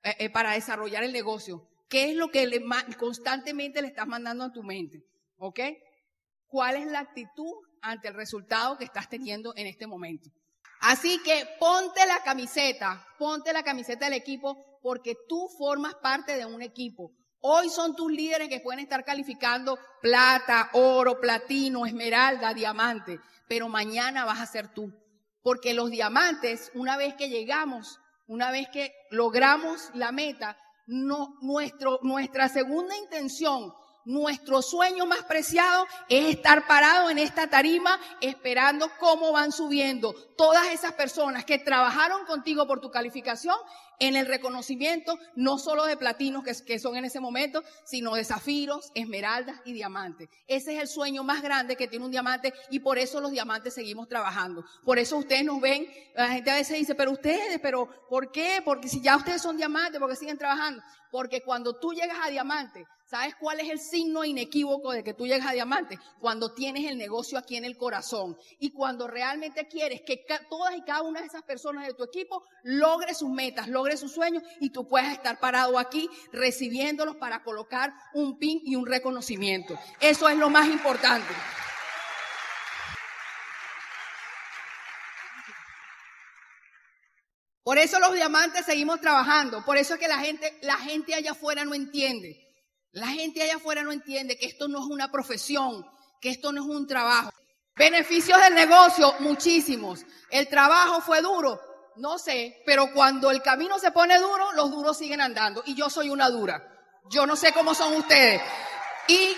eh, 0.04 0.16
eh, 0.20 0.30
para 0.30 0.52
desarrollar 0.52 1.04
el 1.04 1.12
negocio, 1.12 1.68
qué 1.90 2.12
es 2.12 2.16
lo 2.16 2.30
que 2.30 2.48
constantemente 2.98 3.82
le 3.82 3.88
estás 3.88 4.08
mandando 4.08 4.44
a 4.44 4.52
tu 4.52 4.64
mente, 4.64 5.04
¿ok? 5.38 5.60
¿Cuál 6.46 6.76
es 6.76 6.88
la 6.88 7.00
actitud 7.00 7.54
ante 7.82 8.08
el 8.08 8.14
resultado 8.14 8.78
que 8.78 8.86
estás 8.86 9.10
teniendo 9.10 9.54
en 9.56 9.68
este 9.68 9.88
momento? 9.88 10.30
Así 10.80 11.20
que 11.24 11.48
ponte 11.60 12.06
la 12.06 12.22
camiseta, 12.24 13.06
ponte 13.18 13.52
la 13.54 13.64
camiseta 13.64 14.06
del 14.06 14.14
equipo 14.14 14.80
porque 14.82 15.16
tú 15.28 15.50
formas 15.58 15.96
parte 15.96 16.38
de 16.38 16.46
un 16.46 16.62
equipo. 16.62 17.12
Hoy 17.42 17.70
son 17.70 17.96
tus 17.96 18.12
líderes 18.12 18.50
que 18.50 18.60
pueden 18.60 18.80
estar 18.80 19.04
calificando 19.04 19.78
plata, 20.02 20.70
oro, 20.74 21.20
platino, 21.20 21.86
esmeralda, 21.86 22.54
diamante 22.54 23.20
pero 23.48 23.70
mañana 23.70 24.26
vas 24.26 24.40
a 24.40 24.46
ser 24.46 24.68
tú. 24.74 24.94
Porque 25.42 25.74
los 25.74 25.90
diamantes, 25.90 26.72
una 26.74 26.98
vez 26.98 27.16
que 27.16 27.30
llegamos, 27.30 28.00
una 28.28 28.52
vez 28.52 28.68
que 28.70 28.94
logramos 29.12 29.90
la 29.94 30.12
meta, 30.12 30.58
no, 30.86 31.38
nuestro, 31.42 32.00
nuestra 32.04 32.50
segunda 32.50 32.96
intención 32.98 33.74
nuestro 34.08 34.62
sueño 34.62 35.06
más 35.06 35.24
preciado 35.24 35.86
es 36.08 36.34
estar 36.34 36.66
parado 36.66 37.10
en 37.10 37.20
esta 37.20 37.50
tarima 37.50 38.00
esperando 38.22 38.90
cómo 39.00 39.34
van 39.34 39.52
subiendo 39.52 40.14
todas 40.38 40.68
esas 40.70 40.94
personas 40.94 41.44
que 41.44 41.60
trabajaron 41.60 42.26
contigo 42.26 42.66
por 42.66 42.80
tu 42.80 42.90
calificación 42.90 43.58
en 44.00 44.16
el 44.16 44.26
reconocimiento 44.26 45.18
no 45.36 45.58
solo 45.58 45.86
de 45.86 45.98
platinos 45.98 46.44
que, 46.44 46.80
son 46.80 46.96
en 46.96 47.04
ese 47.06 47.20
momento, 47.20 47.64
sino 47.84 48.16
de 48.16 48.24
zafiros, 48.24 48.92
esmeraldas 48.94 49.60
y 49.66 49.74
diamantes. 49.74 50.30
Ese 50.48 50.76
es 50.76 50.82
el 50.82 50.88
sueño 50.88 51.24
más 51.24 51.42
grande 51.42 51.76
que 51.76 51.88
tiene 51.88 52.06
un 52.06 52.12
diamante 52.12 52.54
y 52.70 52.80
por 52.80 52.98
eso 52.98 53.20
los 53.20 53.32
diamantes 53.32 53.74
seguimos 53.74 54.08
trabajando. 54.08 54.64
Por 54.86 55.00
eso 55.00 55.18
ustedes 55.18 55.44
nos 55.44 55.60
ven, 55.60 55.86
la 56.16 56.30
gente 56.30 56.52
a 56.52 56.56
veces 56.56 56.78
dice, 56.78 56.96
pero 56.96 57.12
ustedes, 57.12 57.60
pero 57.60 57.90
¿por 58.10 58.32
qué? 58.32 58.62
Porque 58.64 58.88
si 58.88 59.02
ya 59.02 59.18
ustedes 59.18 59.42
son 59.42 59.58
diamantes, 59.58 60.00
¿por 60.00 60.10
qué 60.10 60.16
siguen 60.16 60.38
trabajando? 60.38 60.82
Porque 61.12 61.42
cuando 61.42 61.78
tú 61.78 61.92
llegas 61.94 62.20
a 62.22 62.30
diamante, 62.30 62.86
¿Sabes 63.10 63.36
cuál 63.40 63.62
es 63.62 63.70
el 63.70 63.80
signo 63.80 64.26
inequívoco 64.26 64.92
de 64.92 65.02
que 65.02 65.14
tú 65.14 65.26
llegas 65.26 65.48
a 65.48 65.54
diamante? 65.54 65.98
Cuando 66.20 66.54
tienes 66.54 66.92
el 66.92 66.98
negocio 66.98 67.38
aquí 67.38 67.56
en 67.56 67.64
el 67.64 67.78
corazón 67.78 68.38
y 68.60 68.72
cuando 68.72 69.08
realmente 69.08 69.66
quieres 69.70 70.02
que 70.02 70.26
todas 70.50 70.76
y 70.76 70.82
cada 70.82 71.04
una 71.04 71.22
de 71.22 71.28
esas 71.28 71.44
personas 71.44 71.88
de 71.88 71.94
tu 71.94 72.04
equipo 72.04 72.44
logre 72.64 73.14
sus 73.14 73.30
metas, 73.30 73.70
logre 73.70 73.96
sus 73.96 74.12
sueños 74.12 74.44
y 74.60 74.72
tú 74.72 74.90
puedas 74.90 75.14
estar 75.14 75.40
parado 75.40 75.80
aquí 75.80 76.10
recibiéndolos 76.34 77.16
para 77.16 77.46
colocar 77.46 77.94
un 78.14 78.38
pin 78.38 78.60
y 78.66 78.76
un 78.76 78.86
reconocimiento. 78.86 79.80
Eso 80.02 80.28
es 80.28 80.38
lo 80.38 80.50
más 80.50 80.68
importante. 80.68 81.34
Por 87.64 87.78
eso 87.78 88.02
los 88.02 88.14
diamantes 88.14 88.66
seguimos 88.66 89.00
trabajando. 89.00 89.64
Por 89.64 89.78
eso 89.78 89.94
es 89.94 90.00
que 90.02 90.10
la 90.10 90.20
gente, 90.20 90.60
la 90.62 90.76
gente 90.76 91.16
allá 91.16 91.32
afuera 91.32 91.64
no 91.64 91.74
entiende. 91.74 92.47
La 92.98 93.10
gente 93.10 93.44
allá 93.44 93.58
afuera 93.58 93.84
no 93.84 93.92
entiende 93.92 94.40
que 94.40 94.48
esto 94.48 94.68
no 94.68 94.80
es 94.80 94.86
una 94.86 95.12
profesión, 95.12 95.86
que 96.20 96.32
esto 96.32 96.52
no 96.52 96.64
es 96.64 96.68
un 96.68 96.88
trabajo. 96.88 97.30
Beneficios 97.76 98.42
del 98.42 98.56
negocio, 98.56 99.14
muchísimos. 99.20 100.04
El 100.32 100.48
trabajo 100.48 101.00
fue 101.02 101.22
duro, 101.22 101.62
no 101.98 102.18
sé, 102.18 102.64
pero 102.66 102.92
cuando 102.92 103.30
el 103.30 103.44
camino 103.44 103.78
se 103.78 103.92
pone 103.92 104.18
duro, 104.18 104.52
los 104.54 104.72
duros 104.72 104.98
siguen 104.98 105.22
andando. 105.22 105.62
Y 105.68 105.76
yo 105.76 105.92
soy 105.92 106.10
una 106.10 106.28
dura. 106.32 106.76
Yo 107.12 107.28
no 107.28 107.36
sé 107.36 107.54
cómo 107.54 107.76
son 107.76 107.94
ustedes. 107.94 108.42
Y 109.08 109.38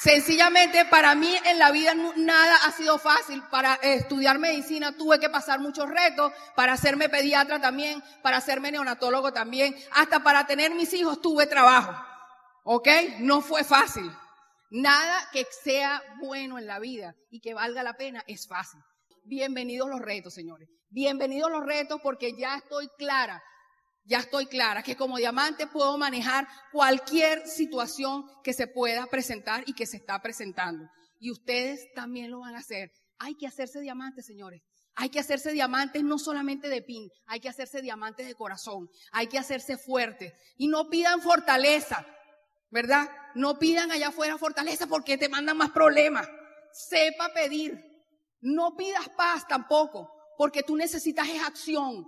sencillamente 0.00 0.84
para 0.84 1.16
mí 1.16 1.36
en 1.44 1.58
la 1.58 1.72
vida 1.72 1.94
nada 2.14 2.58
ha 2.64 2.70
sido 2.70 2.96
fácil. 3.00 3.42
Para 3.50 3.74
estudiar 3.74 4.38
medicina 4.38 4.96
tuve 4.96 5.18
que 5.18 5.28
pasar 5.28 5.58
muchos 5.58 5.88
retos, 5.88 6.32
para 6.54 6.74
hacerme 6.74 7.08
pediatra 7.08 7.60
también, 7.60 8.00
para 8.22 8.36
hacerme 8.36 8.70
neonatólogo 8.70 9.32
también, 9.32 9.76
hasta 9.90 10.22
para 10.22 10.46
tener 10.46 10.72
mis 10.76 10.92
hijos 10.92 11.20
tuve 11.20 11.46
trabajo. 11.46 12.11
¿Ok? 12.64 12.88
No 13.18 13.40
fue 13.40 13.64
fácil. 13.64 14.10
Nada 14.70 15.28
que 15.32 15.44
sea 15.64 16.02
bueno 16.20 16.58
en 16.58 16.66
la 16.66 16.78
vida 16.78 17.14
y 17.30 17.40
que 17.40 17.54
valga 17.54 17.82
la 17.82 17.94
pena 17.94 18.22
es 18.26 18.46
fácil. 18.46 18.80
Bienvenidos 19.24 19.88
los 19.88 20.00
retos, 20.00 20.34
señores. 20.34 20.68
Bienvenidos 20.88 21.50
los 21.50 21.64
retos 21.64 22.00
porque 22.02 22.36
ya 22.38 22.56
estoy 22.56 22.88
clara, 22.96 23.42
ya 24.04 24.18
estoy 24.18 24.46
clara 24.46 24.82
que 24.82 24.96
como 24.96 25.16
diamante 25.16 25.66
puedo 25.66 25.98
manejar 25.98 26.46
cualquier 26.70 27.46
situación 27.48 28.26
que 28.44 28.52
se 28.52 28.66
pueda 28.66 29.06
presentar 29.06 29.64
y 29.66 29.74
que 29.74 29.86
se 29.86 29.96
está 29.96 30.20
presentando. 30.22 30.88
Y 31.18 31.30
ustedes 31.30 31.92
también 31.94 32.30
lo 32.30 32.40
van 32.40 32.54
a 32.54 32.60
hacer. 32.60 32.92
Hay 33.18 33.36
que 33.36 33.46
hacerse 33.46 33.80
diamantes, 33.80 34.26
señores. 34.26 34.62
Hay 34.94 35.08
que 35.08 35.18
hacerse 35.18 35.52
diamantes 35.52 36.04
no 36.04 36.18
solamente 36.18 36.68
de 36.68 36.82
pin, 36.82 37.08
hay 37.26 37.40
que 37.40 37.48
hacerse 37.48 37.80
diamantes 37.80 38.26
de 38.26 38.34
corazón, 38.34 38.88
hay 39.10 39.26
que 39.26 39.38
hacerse 39.38 39.78
fuertes. 39.78 40.34
Y 40.58 40.68
no 40.68 40.90
pidan 40.90 41.22
fortaleza, 41.22 42.06
¿verdad? 42.72 43.08
No 43.34 43.58
pidan 43.58 43.92
allá 43.92 44.08
afuera 44.08 44.38
fortaleza 44.38 44.86
porque 44.88 45.18
te 45.18 45.28
mandan 45.28 45.56
más 45.56 45.70
problemas. 45.70 46.28
Sepa 46.72 47.32
pedir. 47.32 47.78
No 48.40 48.74
pidas 48.76 49.08
paz 49.10 49.46
tampoco, 49.46 50.10
porque 50.36 50.64
tú 50.64 50.74
necesitas 50.74 51.28
es 51.28 51.40
acción. 51.44 52.04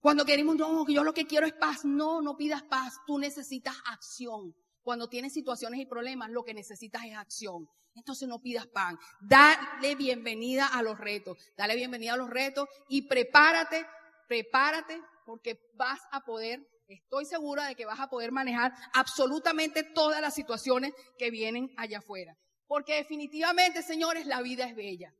Cuando 0.00 0.24
queremos, 0.24 0.56
no, 0.56 0.84
yo 0.88 1.04
lo 1.04 1.14
que 1.14 1.26
quiero 1.26 1.46
es 1.46 1.52
paz. 1.52 1.84
No, 1.84 2.20
no 2.20 2.36
pidas 2.36 2.62
paz, 2.64 2.94
tú 3.06 3.18
necesitas 3.18 3.76
acción. 3.86 4.52
Cuando 4.82 5.08
tienes 5.08 5.32
situaciones 5.32 5.78
y 5.78 5.86
problemas, 5.86 6.30
lo 6.30 6.42
que 6.42 6.54
necesitas 6.54 7.04
es 7.04 7.16
acción. 7.16 7.68
Entonces 7.94 8.26
no 8.26 8.40
pidas 8.40 8.66
pan. 8.66 8.98
Dale 9.20 9.94
bienvenida 9.94 10.66
a 10.66 10.82
los 10.82 10.98
retos. 10.98 11.38
Dale 11.56 11.76
bienvenida 11.76 12.14
a 12.14 12.16
los 12.16 12.30
retos 12.30 12.66
y 12.88 13.02
prepárate, 13.02 13.86
prepárate 14.26 15.00
porque 15.26 15.60
vas 15.74 16.00
a 16.10 16.24
poder, 16.24 16.66
estoy 16.94 17.24
segura 17.24 17.66
de 17.66 17.74
que 17.74 17.86
vas 17.86 18.00
a 18.00 18.08
poder 18.08 18.32
manejar 18.32 18.72
absolutamente 18.94 19.82
todas 19.82 20.20
las 20.20 20.34
situaciones 20.34 20.92
que 21.18 21.30
vienen 21.30 21.72
allá 21.76 21.98
afuera. 21.98 22.36
Porque 22.66 22.96
definitivamente, 22.96 23.82
señores, 23.82 24.26
la 24.26 24.40
vida 24.42 24.64
es 24.64 24.74
bella. 24.74 25.12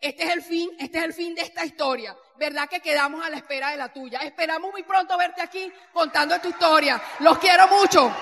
Este 0.00 0.24
es 0.24 0.30
el 0.32 0.42
fin, 0.42 0.70
este 0.78 0.98
es 0.98 1.04
el 1.04 1.12
fin 1.12 1.34
de 1.34 1.42
esta 1.42 1.64
historia. 1.64 2.16
¿Verdad 2.38 2.68
que 2.68 2.80
quedamos 2.80 3.24
a 3.24 3.30
la 3.30 3.36
espera 3.36 3.70
de 3.70 3.76
la 3.76 3.92
tuya? 3.92 4.20
Esperamos 4.20 4.70
muy 4.70 4.84
pronto 4.84 5.18
verte 5.18 5.42
aquí 5.42 5.72
contando 5.92 6.40
tu 6.40 6.48
historia. 6.48 7.02
Los 7.20 7.38
quiero 7.38 7.66
mucho. 7.68 8.12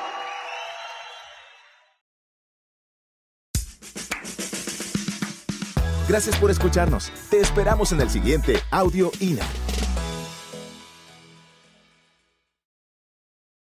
Gracias 6.09 6.37
por 6.39 6.51
escucharnos. 6.51 7.11
Te 7.31 7.41
esperamos 7.41 7.93
en 7.93 8.01
el 8.01 8.09
siguiente 8.09 8.63
Audio 8.71 9.11
INA. 9.21 9.45